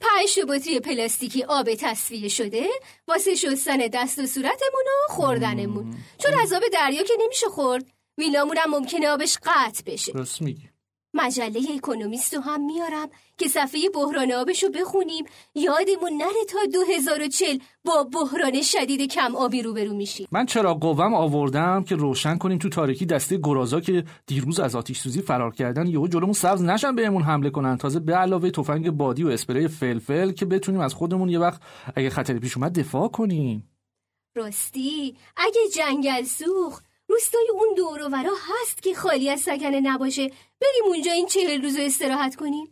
پنج 0.00 0.40
بطری 0.48 0.80
پلاستیکی 0.80 1.42
آب 1.42 1.74
تصفیه 1.74 2.28
شده. 2.28 2.66
واسه 3.08 3.34
شستن 3.34 3.76
دست 3.92 4.18
و 4.18 4.26
صورتمون 4.26 4.84
و 4.86 5.12
خوردنمون. 5.12 5.94
چون 6.18 6.40
از 6.42 6.52
آب 6.52 6.62
دریا 6.72 7.02
که 7.02 7.14
نمیشه 7.20 7.46
خورد. 7.46 7.84
ویلامونم 8.18 8.70
ممکنه 8.70 9.08
آبش 9.08 9.38
قطع 9.42 9.82
بشه. 9.86 10.12
راست 10.12 10.42
میگی. 10.42 10.69
مجله 11.14 11.60
اکونومیست 11.76 12.34
رو 12.34 12.40
هم 12.40 12.64
میارم 12.64 13.08
که 13.38 13.48
صفحه 13.48 13.80
بحران 13.94 14.32
آبش 14.32 14.62
رو 14.62 14.70
بخونیم. 14.70 15.24
یادمون 15.54 16.12
نره 16.12 16.44
تا 16.48 16.58
2040 16.72 17.58
با 17.84 18.04
بحران 18.04 18.62
شدید 18.62 19.12
کم 19.12 19.36
آبی 19.36 19.62
روبرو 19.62 19.94
میشیم. 19.94 20.26
من 20.32 20.46
چرا 20.46 20.74
قوم 20.74 21.14
آوردم 21.14 21.84
که 21.84 21.96
روشن 21.96 22.38
کنیم 22.38 22.58
تو 22.58 22.68
تاریکی 22.68 23.06
دسته 23.06 23.36
گرازا 23.36 23.80
که 23.80 24.04
دیروز 24.26 24.60
از 24.60 24.76
آتیش 24.76 24.98
سوزی 24.98 25.22
فرار 25.22 25.54
کردن. 25.54 25.86
یهو 25.86 26.08
جلومون 26.08 26.32
سبز 26.32 26.62
نشن 26.62 26.94
بهمون 26.94 27.22
حمله 27.22 27.50
کنن. 27.50 27.76
تازه 27.76 28.00
به 28.00 28.16
علاوه 28.16 28.50
تفنگ 28.50 28.90
بادی 28.90 29.22
و 29.22 29.28
اسپری 29.28 29.68
فلفل 29.68 30.32
که 30.32 30.46
بتونیم 30.46 30.80
از 30.80 30.94
خودمون 30.94 31.28
یه 31.28 31.38
وقت 31.38 31.62
اگه 31.96 32.10
خطر 32.10 32.38
پیش 32.38 32.56
اومد 32.56 32.78
دفاع 32.78 33.08
کنیم. 33.08 33.70
راستی 34.36 35.16
اگه 35.36 35.60
جنگل 35.74 36.24
سوخت 36.24 36.89
روستای 37.10 37.48
اون 37.54 37.68
دوروورا 37.76 38.32
هست 38.62 38.82
که 38.82 38.94
خالی 38.94 39.30
از 39.30 39.40
سکنه 39.40 39.80
نباشه. 39.80 40.22
بریم 40.60 40.84
اونجا 40.86 41.12
این 41.12 41.26
چهل 41.26 41.62
روز 41.62 41.76
استراحت 41.78 42.36
کنیم. 42.36 42.70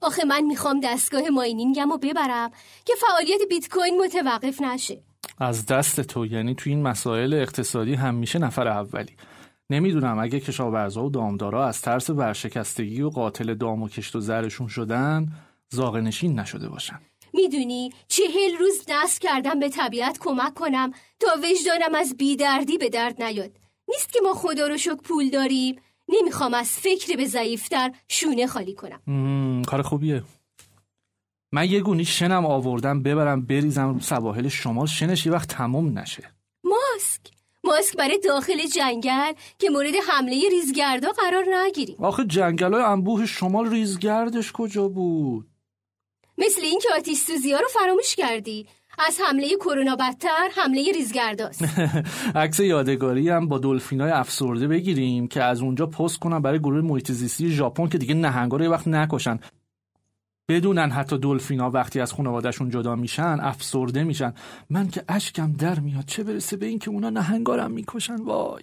آخه 0.00 0.24
من 0.24 0.40
می‌خوام 0.40 0.80
دستگاه 0.80 1.28
ماینینگم 1.28 1.90
رو 1.90 1.98
ببرم 1.98 2.50
که 2.84 2.92
فعالیت 3.00 3.40
بیت 3.48 3.68
کوین 3.68 4.00
متوقف 4.04 4.62
نشه. 4.62 5.02
از 5.38 5.66
دست 5.66 6.00
تو 6.00 6.26
یعنی 6.26 6.54
تو 6.54 6.70
این 6.70 6.82
مسائل 6.82 7.34
اقتصادی 7.34 7.94
همیشه 7.94 8.38
نفر 8.38 8.68
اولی. 8.68 9.16
نمی‌دونم 9.70 10.18
اگه 10.18 10.40
کشاورزا 10.40 11.04
و 11.04 11.10
دامدارا 11.10 11.66
از 11.66 11.80
ترس 11.80 12.10
ورشکستگی 12.10 13.02
و 13.02 13.08
قاتل 13.08 13.54
دام 13.54 13.82
و 13.82 13.88
کشت 13.88 14.16
و 14.16 14.20
زرشون 14.20 14.68
شدن 14.68 15.32
زاغنشین 15.68 16.38
نشده 16.40 16.68
باشن. 16.68 17.00
می‌دونی 17.34 17.92
چهل 18.08 18.56
روز 18.58 18.84
دست 18.88 19.20
کردم 19.20 19.60
به 19.60 19.68
طبیعت 19.68 20.18
کمک 20.18 20.54
کنم 20.54 20.92
تا 21.20 21.28
وجدانم 21.42 21.94
از 21.94 22.16
بیدردی 22.16 22.78
به 22.78 22.88
درد 22.88 23.22
نیاد. 23.22 23.50
نیست 23.88 24.12
که 24.12 24.20
ما 24.22 24.34
خدا 24.34 24.66
رو 24.66 24.76
شک 24.76 24.96
پول 24.96 25.30
داریم. 25.30 25.76
نمی‌خوام 26.08 26.54
از 26.54 26.70
فکر 26.70 27.16
به 27.16 27.26
ضعیفتر 27.26 27.92
شونه 28.08 28.46
خالی 28.46 28.74
کنم. 28.74 29.62
کار 29.62 29.82
خوبیه. 29.82 30.22
من 31.52 31.70
یه 31.70 31.80
گونی 31.80 32.04
شنم 32.04 32.46
آوردم 32.46 33.02
ببرم 33.02 33.46
بریزم 33.46 33.98
سواحل 33.98 34.48
شمال. 34.48 34.86
شنش 34.86 35.26
یه 35.26 35.32
وقت 35.32 35.48
تموم 35.48 35.98
نشه. 35.98 36.32
ماسک. 36.64 37.20
ماسک 37.64 37.96
برای 37.96 38.18
داخل 38.18 38.66
جنگل 38.66 39.32
که 39.58 39.70
مورد 39.70 39.94
حمله 40.08 40.48
ریزگردا 40.50 41.12
قرار 41.12 41.44
نگیریم. 41.54 41.96
آخه 41.98 42.24
جنگل 42.24 42.74
های 42.74 42.82
انبوه 42.82 43.26
شمال 43.26 43.70
ریزگردش 43.70 44.52
کجا 44.52 44.88
بود؟ 44.88 45.46
مثل 46.38 46.60
این 46.62 46.78
که 46.78 46.88
آتیش 46.96 47.18
سوزی 47.18 47.52
ها 47.52 47.60
رو 47.60 47.68
فراموش 47.68 48.16
کردی. 48.16 48.66
از 48.98 49.18
حمله 49.28 49.56
کرونا 49.56 49.96
بدتر 49.96 50.48
حمله 50.56 50.92
ریزگرداست. 50.92 51.64
عکس 52.34 52.60
یادگاری 52.60 53.28
هم 53.28 53.48
با 53.48 53.58
دلفینای 53.58 54.10
افسرده 54.10 54.68
بگیریم 54.68 55.28
که 55.28 55.42
از 55.42 55.62
اونجا 55.62 55.86
پست 55.86 56.18
کنم 56.18 56.42
برای 56.42 56.58
گروه 56.58 56.80
محیط 56.80 57.12
زیستی 57.12 57.50
ژاپن 57.50 57.88
که 57.88 57.98
دیگه 57.98 58.14
نهنگا 58.14 58.56
رو 58.56 58.64
یه 58.64 58.70
وقت 58.70 58.88
نکشن. 58.88 59.38
بدونن 60.48 60.90
حتی 60.90 61.18
دلفینا 61.18 61.70
وقتی 61.70 62.00
از 62.00 62.12
خانوادهشون 62.12 62.70
جدا 62.70 62.96
میشن 62.96 63.38
افسرده 63.40 64.04
میشن. 64.04 64.34
من 64.70 64.88
که 64.88 65.04
اشکم 65.08 65.52
در 65.52 65.80
میاد 65.80 66.04
چه 66.04 66.24
برسه 66.24 66.56
به 66.56 66.66
اینکه 66.66 66.90
اونا 66.90 67.10
نهنگارم 67.10 67.70
می‌کشن؟ 67.70 68.16
وای. 68.16 68.62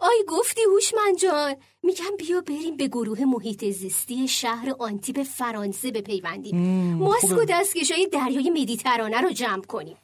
آی 0.00 0.24
گفتی 0.28 0.60
هوشمند 0.74 1.18
جان. 1.22 1.54
میگم 1.82 2.16
بیا 2.18 2.40
بریم 2.40 2.76
به 2.76 2.88
گروه 2.88 3.24
محیط 3.24 3.64
زیستی 3.64 4.28
شهر 4.28 4.74
آنتیب 4.78 5.22
فرانسه 5.22 5.90
بپیوندیم. 5.90 6.56
ماسک 6.94 7.38
و 7.38 7.44
دستکشای 7.48 8.08
دریای 8.12 8.50
مدیترانه 8.50 9.20
رو 9.20 9.30
جمع 9.30 9.62
کنیم. 9.62 9.96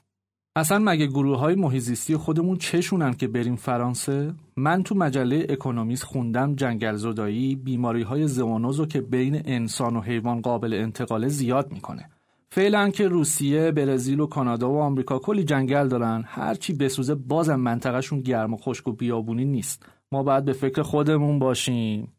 اصلا 0.57 0.79
مگه 0.79 1.07
گروه 1.07 1.39
های 1.39 1.55
محیط 1.55 1.83
زیستی 1.83 2.17
خودمون 2.17 2.57
چشونن 2.57 3.15
که 3.15 3.29
بریم 3.29 3.57
فرانسه؟ 3.57 4.35
من 4.57 4.83
تو 4.83 4.95
مجله 4.95 5.47
اکونومیست 5.49 6.03
خوندم 6.03 6.55
جنگل 6.55 6.97
زدایی 6.97 7.57
بیماری 7.57 8.03
های 8.03 8.29
زوانوزو 8.29 8.87
که 8.87 9.01
بین 9.01 9.43
انسان 9.45 9.97
و 9.97 10.01
حیوان 10.01 10.41
قابل 10.41 10.75
انتقاله 10.75 11.29
زیاد 11.29 11.73
می‌کنه. 11.73 12.11
فعلا 12.55 12.91
که 12.91 13.09
روسیه، 13.09 13.71
برزیل 13.71 14.21
و 14.21 14.27
کانادا 14.27 14.71
و 14.71 14.81
آمریکا 14.81 15.19
کلی 15.19 15.45
جنگل 15.45 15.89
دارن 15.89 16.25
هرچی 16.27 16.73
بسوزه 16.73 17.15
بازم 17.15 17.57
منطقهشون 17.57 18.21
گرم 18.21 18.55
و 18.55 18.57
خشک 18.57 18.89
و 18.89 18.93
بیابونی 18.93 19.45
نیست. 19.45 19.87
ما 20.13 20.23
باید 20.23 20.45
به 20.45 20.53
فکر 20.53 20.83
خودمون 20.83 21.39
باشیم. 21.39 22.17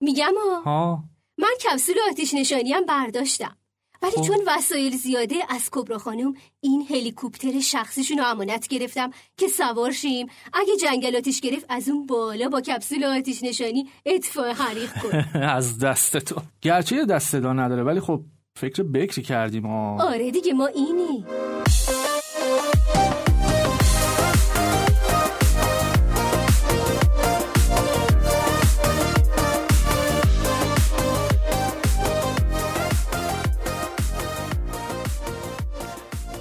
میگم 0.00 0.32
ها؟ 0.64 1.04
من 1.38 1.48
کپسول 1.64 1.94
آتیش 2.10 2.34
نشانی 2.34 2.72
هم 2.72 2.86
برداشتم. 2.86 3.56
ولی 4.02 4.12
خب. 4.12 4.22
چون 4.22 4.36
وسایل 4.46 4.96
زیاده 4.96 5.36
از 5.48 5.68
کبرا 5.72 5.98
خانم 5.98 6.34
این 6.60 6.86
هلیکوپتر 6.90 7.60
شخصیشون 7.60 8.18
رو 8.18 8.24
امانت 8.24 8.68
گرفتم 8.68 9.10
که 9.36 9.48
سوار 9.48 9.92
شیم. 9.92 10.26
اگه 10.52 10.76
جنگل 10.76 11.16
آتیش 11.16 11.40
گرفت 11.40 11.66
از 11.68 11.88
اون 11.88 12.06
بالا 12.06 12.48
با 12.48 12.60
کپسول 12.60 13.04
آتیش 13.04 13.42
نشانی 13.42 13.88
اطفاع 14.06 14.52
حریق 14.52 14.92
کن. 15.02 15.38
از 15.58 15.78
دست 15.78 16.16
تو. 16.16 16.42
گرچه 16.60 17.04
دست 17.04 17.28
صدا 17.28 17.52
نداره 17.52 17.82
ولی 17.82 18.00
خب 18.00 18.20
فکر 18.56 18.82
بکری 18.82 19.22
کردیم 19.22 19.66
آه. 19.66 20.02
آره 20.02 20.30
دیگه 20.30 20.52
ما 20.52 20.66
اینی 20.66 21.24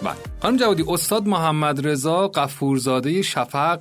بله. 0.03 0.13
خانم 0.41 0.57
جوادی 0.57 0.83
استاد 0.87 1.27
محمد 1.27 1.87
رضا 1.87 2.27
قفورزاده 2.27 3.21
شفق 3.21 3.79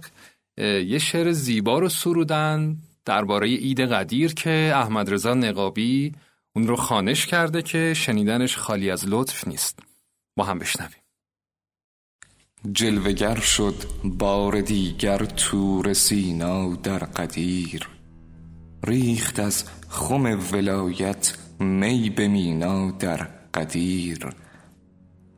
یه 0.58 0.98
شعر 0.98 1.32
زیبا 1.32 1.78
رو 1.78 1.88
سرودن 1.88 2.76
درباره 3.04 3.48
عید 3.48 3.80
قدیر 3.80 4.34
که 4.34 4.72
احمد 4.74 5.10
رضا 5.10 5.34
نقابی 5.34 6.12
اون 6.56 6.66
رو 6.66 6.76
خانش 6.76 7.26
کرده 7.26 7.62
که 7.62 7.94
شنیدنش 7.94 8.56
خالی 8.56 8.90
از 8.90 9.04
لطف 9.08 9.48
نیست. 9.48 9.78
با 10.36 10.44
هم 10.44 10.58
بشنویم. 10.58 11.02
جلوگر 12.72 13.40
شد 13.40 13.74
بار 14.04 14.60
دیگر 14.60 15.24
تور 15.24 15.92
سینا 15.92 16.74
در 16.74 16.98
قدیر. 16.98 17.88
ریخت 18.84 19.38
از 19.38 19.64
خم 19.88 20.38
ولایت 20.52 21.38
می 21.58 22.10
به 22.10 22.28
مینا 22.28 22.90
در 22.90 23.28
قدیر. 23.54 24.28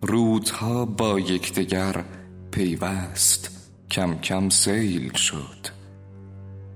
رودها 0.03 0.85
با 0.85 1.21
یکدیگر 1.21 2.05
پیوست 2.51 3.51
کم 3.91 4.21
کم 4.21 4.49
سیل 4.49 5.13
شد. 5.13 5.67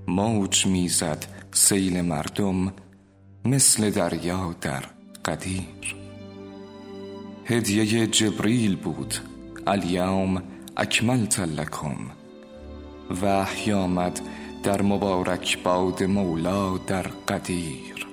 موج 0.07 0.65
می‌زد 0.65 1.25
سیل 1.51 2.01
مردم 2.01 2.73
مثل 3.45 3.89
دریا 3.89 4.55
در 4.61 4.83
قدیر. 5.25 5.95
هدیه 7.45 8.07
جبریل 8.07 8.75
بود 8.75 9.15
الیوم 9.67 10.43
اکملت 10.77 11.39
لکم. 11.39 11.95
وحی 13.21 13.71
آمد 13.71 14.19
در 14.63 14.81
مبارک 14.81 15.63
باد 15.63 16.03
مولا 16.03 16.77
در 16.77 17.01
قدیر. 17.27 18.07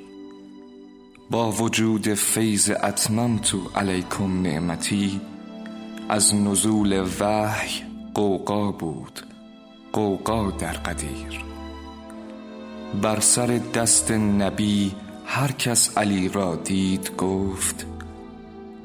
با 1.31 1.51
وجود 1.51 2.15
فیض 2.15 2.71
تو 3.43 3.71
علیکم 3.77 4.43
نعمتی 4.43 5.21
از 6.09 6.35
نزول 6.35 7.07
وحی 7.21 7.83
قوقا 8.15 8.73
بود 8.73 9.21
قوقا 9.93 10.51
در 10.51 10.73
قدیر. 10.73 11.45
بر 13.03 13.21
سر 13.21 13.61
دست 13.75 14.11
نبی 14.11 14.95
هر 15.31 15.53
کس 15.53 15.99
علی 15.99 16.29
را 16.29 16.57
دید 16.57 17.17
گفت 17.17 17.87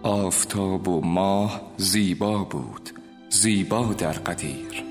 آفتاب 0.01 0.87
و 0.87 1.01
ماه 1.01 1.61
زیبا 1.77 2.43
بود 2.43 2.89
زیبا 3.29 3.93
در 3.97 4.11
قدیر. 4.11 4.83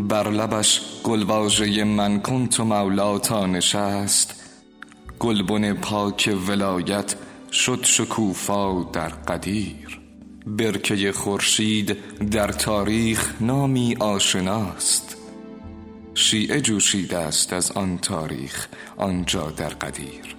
بر 0.00 0.30
لبش 0.30 0.80
گلواژه 1.04 1.84
من 1.84 2.20
کنت 2.20 2.60
مولا 2.60 3.18
تا 3.18 3.46
نشست 3.46 4.42
گلبن 5.18 5.72
پاک 5.72 6.36
ولایت 6.48 7.14
شد 7.52 7.80
شکوفا 7.84 8.82
در 8.82 9.08
قدیر. 9.08 10.00
برکه 10.46 11.12
خورشید 11.12 11.96
در 12.30 12.48
تاریخ 12.48 13.34
نامی 13.40 13.96
آشناست. 14.00 15.16
شیعه 16.14 16.60
جوشیده 16.60 17.18
است 17.18 17.52
از 17.52 17.72
آن 17.72 17.98
تاریخ 17.98 18.68
آنجا 18.96 19.50
در 19.50 19.68
قدیر. 19.68 20.35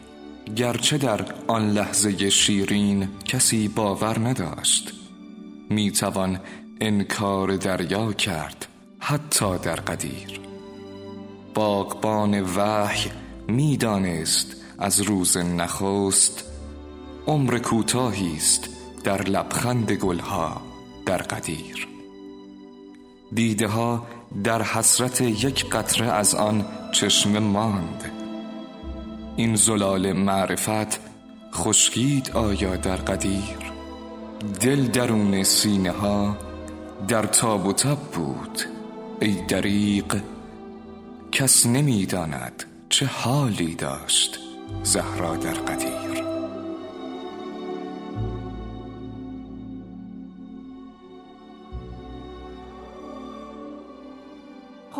گرچه 0.56 0.98
در 0.98 1.26
آن 1.48 1.70
لحظه 1.70 2.30
شیرین 2.30 3.08
کسی 3.26 3.68
باور 3.68 4.20
نداشت. 4.20 4.94
می‌توان 5.70 6.40
انکار 6.82 7.56
دریا 7.56 8.14
کرد 8.14 8.66
حتی 9.00 9.58
در 9.58 9.76
قدیر. 9.76 10.40
باغبان 11.54 12.42
وحی 12.42 13.12
می‌دانست 13.48 14.56
از 14.80 15.02
روز 15.02 15.38
نخست 15.38 16.44
عمر 17.28 17.58
کوتاهی 17.58 18.36
است 18.36 18.70
در 19.04 19.22
لبخند 19.22 19.92
گلها 19.92 20.62
در 21.06 21.18
قدیر. 21.18 21.88
دیده 23.34 23.68
ها 23.68 24.08
در 24.44 24.62
حسرت 24.62 25.22
یک 25.22 25.70
قطره 25.70 26.08
از 26.12 26.36
آن 26.36 26.66
چشم 26.92 27.40
ماند. 27.40 28.27
این 29.38 29.56
زلال 29.56 30.14
معرفت 30.14 31.00
خشکید 31.54 32.32
آیا 32.34 32.76
در 32.76 32.96
قدیر؟ 32.96 33.58
دل 34.62 34.88
درون 34.88 35.44
سینه 35.44 35.92
ها 35.92 36.38
در 37.08 37.24
تاب 37.24 37.66
و 37.66 37.74
تب 37.74 37.98
بود. 37.98 38.62
ای 39.22 39.36
دریق 39.48 40.22
کس 41.32 41.66
نمی‌داند 41.66 42.64
چه 42.90 43.06
حالی 43.06 43.76
داشت 43.76 44.40
زهرا 44.84 45.36
در 45.36 45.54
قدیر. 45.54 46.07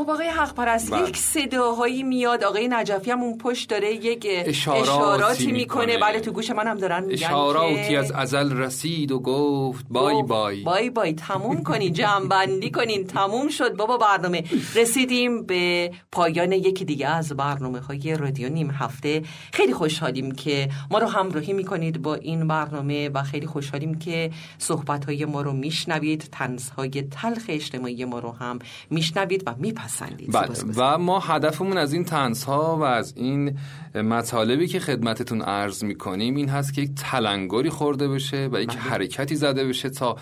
خب 0.08 0.14
آقای 0.14 0.28
حق 0.28 0.54
پرست 0.54 0.92
بله. 0.92 1.10
یک 1.10 1.18
صداهایی 1.18 2.04
میاد. 2.04 2.44
آقای 2.44 2.68
نجفی 2.68 3.12
هم 3.12 3.22
اون 3.22 3.38
پشت 3.38 3.70
داره 3.70 3.94
یک 3.94 4.28
اشاراتی, 4.30 4.82
اشاراتی 4.82 5.52
می‌کنه. 5.52 5.98
بله 5.98 6.20
تو 6.20 6.32
گوش 6.32 6.52
من 6.52 6.68
هم 6.68 6.78
دارن 6.78 7.04
میگن 7.04 7.26
اشاراتی 7.26 7.96
از 7.96 8.12
ازل 8.12 8.58
رسید 8.58 9.12
و 9.12 9.20
گفت 9.20 9.86
بای 9.90 10.24
بای. 10.24 10.64
بای 10.64 10.90
بای 10.90 11.14
تموم 11.14 11.64
کنین 11.64 11.94
جمع 11.94 12.70
کنین 12.70 13.08
تموم 13.08 13.50
شد 13.50 13.76
بابا 13.76 13.98
برنامه. 13.98 14.44
رسیدیم 14.76 15.44
به 15.44 15.92
پایان 16.12 16.52
یکی 16.52 16.86
دیگه 16.86 17.08
از 17.08 17.34
برنامه 17.34 17.80
های 17.80 18.18
رادیو 18.18 18.50
نیم 18.50 18.72
هفته. 18.72 19.24
خیلی 19.54 19.74
خوشحالیم 19.74 20.32
که 20.32 20.70
ما 20.92 20.98
رو 21.00 21.08
همراهی 21.08 21.54
می‌کنید 21.54 22.02
با 22.02 22.16
این 22.16 22.48
برنامه 22.48 23.10
و 23.10 23.24
خیلی 23.24 23.48
خوشحالیم 23.48 24.00
که 24.00 24.32
صحبت 24.58 25.06
های 25.06 25.26
ما 25.26 25.42
رو 25.42 25.54
میشنوید. 25.54 26.30
تنزهای 26.32 27.02
تلخ 27.02 27.44
اجتماعی 27.48 28.06
ما 28.06 28.20
رو 28.20 28.32
هم 28.32 28.60
میشنوید 28.90 29.44
و 29.46 29.56
میپسندید 30.02 30.32
بله. 30.32 30.96
و 30.96 30.98
ما 30.98 31.20
هدفمون 31.20 31.78
از 31.78 31.94
این 31.94 32.06
ها 32.48 32.78
و 32.78 32.84
از 32.84 33.14
این 33.18 33.58
مطالبی 33.96 34.68
که 34.68 34.80
خدمتتون 34.80 35.42
عرض 35.42 35.84
می‌کنیم 35.84 36.36
این 36.36 36.50
هست 36.50 36.74
که 36.74 36.82
یک 36.82 36.92
تلنگری 36.96 37.70
خورده 37.70 38.08
بشه 38.08 38.50
و 38.52 38.62
یک 38.62 38.70
بله. 38.70 38.78
حرکتی 38.78 39.36
زده 39.36 39.66
بشه 39.66 39.90
تا 39.90 40.18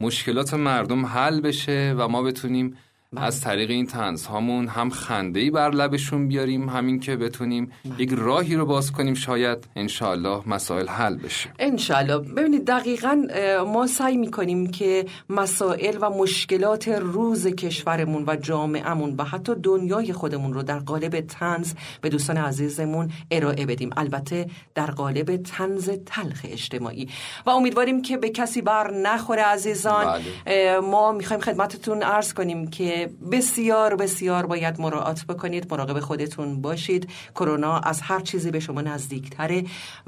مشکلات 0.00 0.54
مردم 0.54 1.06
حل 1.06 1.40
بشه 1.40 1.94
و 1.98 2.08
ما 2.08 2.22
بتونیم 2.22 2.76
بله. 3.12 3.24
از 3.24 3.40
طریق 3.40 3.70
این 3.70 3.86
تنز 3.86 4.26
هامون 4.26 4.68
هم 4.68 4.90
خنده 4.90 5.50
بر 5.50 5.70
لبشون 5.70 6.28
بیاریم 6.28 6.68
همین 6.68 7.00
که 7.00 7.16
بتونیم 7.16 7.72
بله. 7.84 8.02
یک 8.02 8.10
راهی 8.12 8.54
رو 8.54 8.66
باز 8.66 8.92
کنیم 8.92 9.14
شاید 9.14 9.58
انشالله 9.76 10.48
مسائل 10.48 10.88
حل 10.88 11.16
بشه 11.16 11.50
انشالله 11.58 12.18
ببینید 12.18 12.66
دقیقا 12.66 13.22
ما 13.66 13.86
سعی 13.86 14.16
می‌کنیم 14.16 14.70
که 14.70 15.06
مسائل 15.28 15.98
و 16.00 16.10
مشکلات 16.10 16.88
روز 16.88 17.46
کشورمون 17.46 18.24
و 18.26 18.36
جامعهمون 18.36 19.14
و 19.18 19.24
حتی 19.24 19.54
دنیای 19.62 20.12
خودمون 20.12 20.52
رو 20.52 20.62
در 20.62 20.78
قالب 20.78 21.20
تنز 21.20 21.74
به 22.00 22.08
دوستان 22.08 22.36
عزیزمون 22.36 23.10
ارائه 23.30 23.66
بدیم 23.66 23.90
البته 23.96 24.46
در 24.74 24.90
قالب 24.90 25.36
تنز 25.36 25.90
تلخ 26.06 26.40
اجتماعی 26.44 27.08
و 27.46 27.50
امیدواریم 27.50 28.02
که 28.02 28.16
به 28.16 28.30
کسی 28.30 28.62
بر 28.62 28.90
نخوره 28.90 29.42
عزیزان 29.42 30.20
بله. 30.46 30.80
ما 30.80 31.12
می‌خوایم 31.12 31.42
خدمتتون 31.42 32.02
عرض 32.02 32.32
کنیم 32.34 32.70
که 32.70 32.99
بسیار 33.06 33.96
بسیار 33.96 34.46
باید 34.46 34.80
مراعات 34.80 35.24
بکنید 35.26 35.72
مراقب 35.72 36.00
خودتون 36.00 36.60
باشید. 36.62 37.08
کرونا 37.34 37.78
از 37.78 38.00
هر 38.00 38.20
چیزی 38.20 38.50
به 38.50 38.60
شما 38.60 38.80
نزدیکتره 38.80 39.64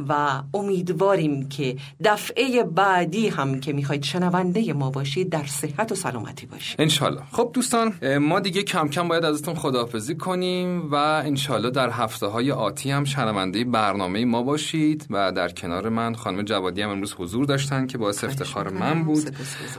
و 0.09 0.43
امیدواریم 0.55 1.49
که 1.49 1.77
دفعه 2.05 2.63
بعدی 2.63 3.29
هم 3.29 3.61
که 3.61 3.73
می‌خواید 3.73 4.03
شنونده 4.03 4.73
ما 4.73 4.91
باشید 4.91 5.31
در 5.31 5.47
صحت 5.47 5.93
و 5.93 5.95
سلامتی 5.95 6.47
باشید. 6.47 6.81
انشالله. 6.81 7.23
خب 7.33 7.51
دوستان 7.53 8.19
ما 8.19 8.41
دیگه 8.41 8.63
کم 8.63 8.89
کم 8.89 9.09
باید 9.09 9.25
ازتون 9.25 9.55
خداحافظی 9.55 10.15
کنیم 10.15 10.91
و 10.91 10.95
انشالله 10.95 11.71
در 11.71 11.91
هفته 11.91 12.27
های 12.27 12.53
آتی 12.53 12.91
هم 12.91 13.05
شنونده 13.05 13.65
برنامه 13.65 14.25
ما 14.25 14.43
باشید 14.43 15.07
و 15.11 15.33
در 15.33 15.49
کنار 15.49 15.89
من 15.89 16.15
خانم 16.15 16.43
جوادی 16.43 16.83
هم 16.83 16.91
امروز 16.91 17.15
حضور 17.15 17.45
داشتن 17.45 17.87
که 17.87 17.99
باعث 17.99 18.25
افتخار 18.25 18.69
من 18.69 19.05
بود. 19.05 19.37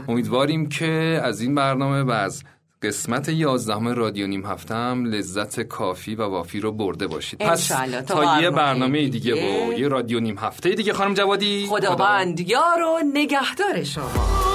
امیدواریم 0.08 0.70
که 0.70 1.22
از 1.24 1.42
این 1.42 1.56
برنامه 1.56 2.02
و 2.02 2.12
از 2.12 2.44
قسمت 2.84 3.30
یازدهم 3.30 3.88
رادیو 3.88 4.28
نیم 4.28 4.46
هفتم 4.46 5.06
لذت 5.06 5.60
کافی 5.60 6.16
و 6.16 6.24
وافی 6.24 6.60
رو 6.60 6.72
برده 6.72 7.08
باشید. 7.08 7.40
پس 7.40 7.68
تا, 8.08 8.42
یه 8.42 8.50
برنامه 8.50 9.08
دیگه, 9.08 9.34
دیگه. 9.34 9.70
و 9.70 9.74
یه 9.74 9.88
رادیو 9.88 10.20
نیم 10.20 10.38
هفته 10.38 10.70
دیگه 10.70 10.94
خانم 10.94 11.14
جوادی. 11.14 11.68
خداوند. 11.70 12.40
یار 12.40 12.82
و 12.82 13.00
نگهدار 13.14 13.84
شما. 13.84 14.53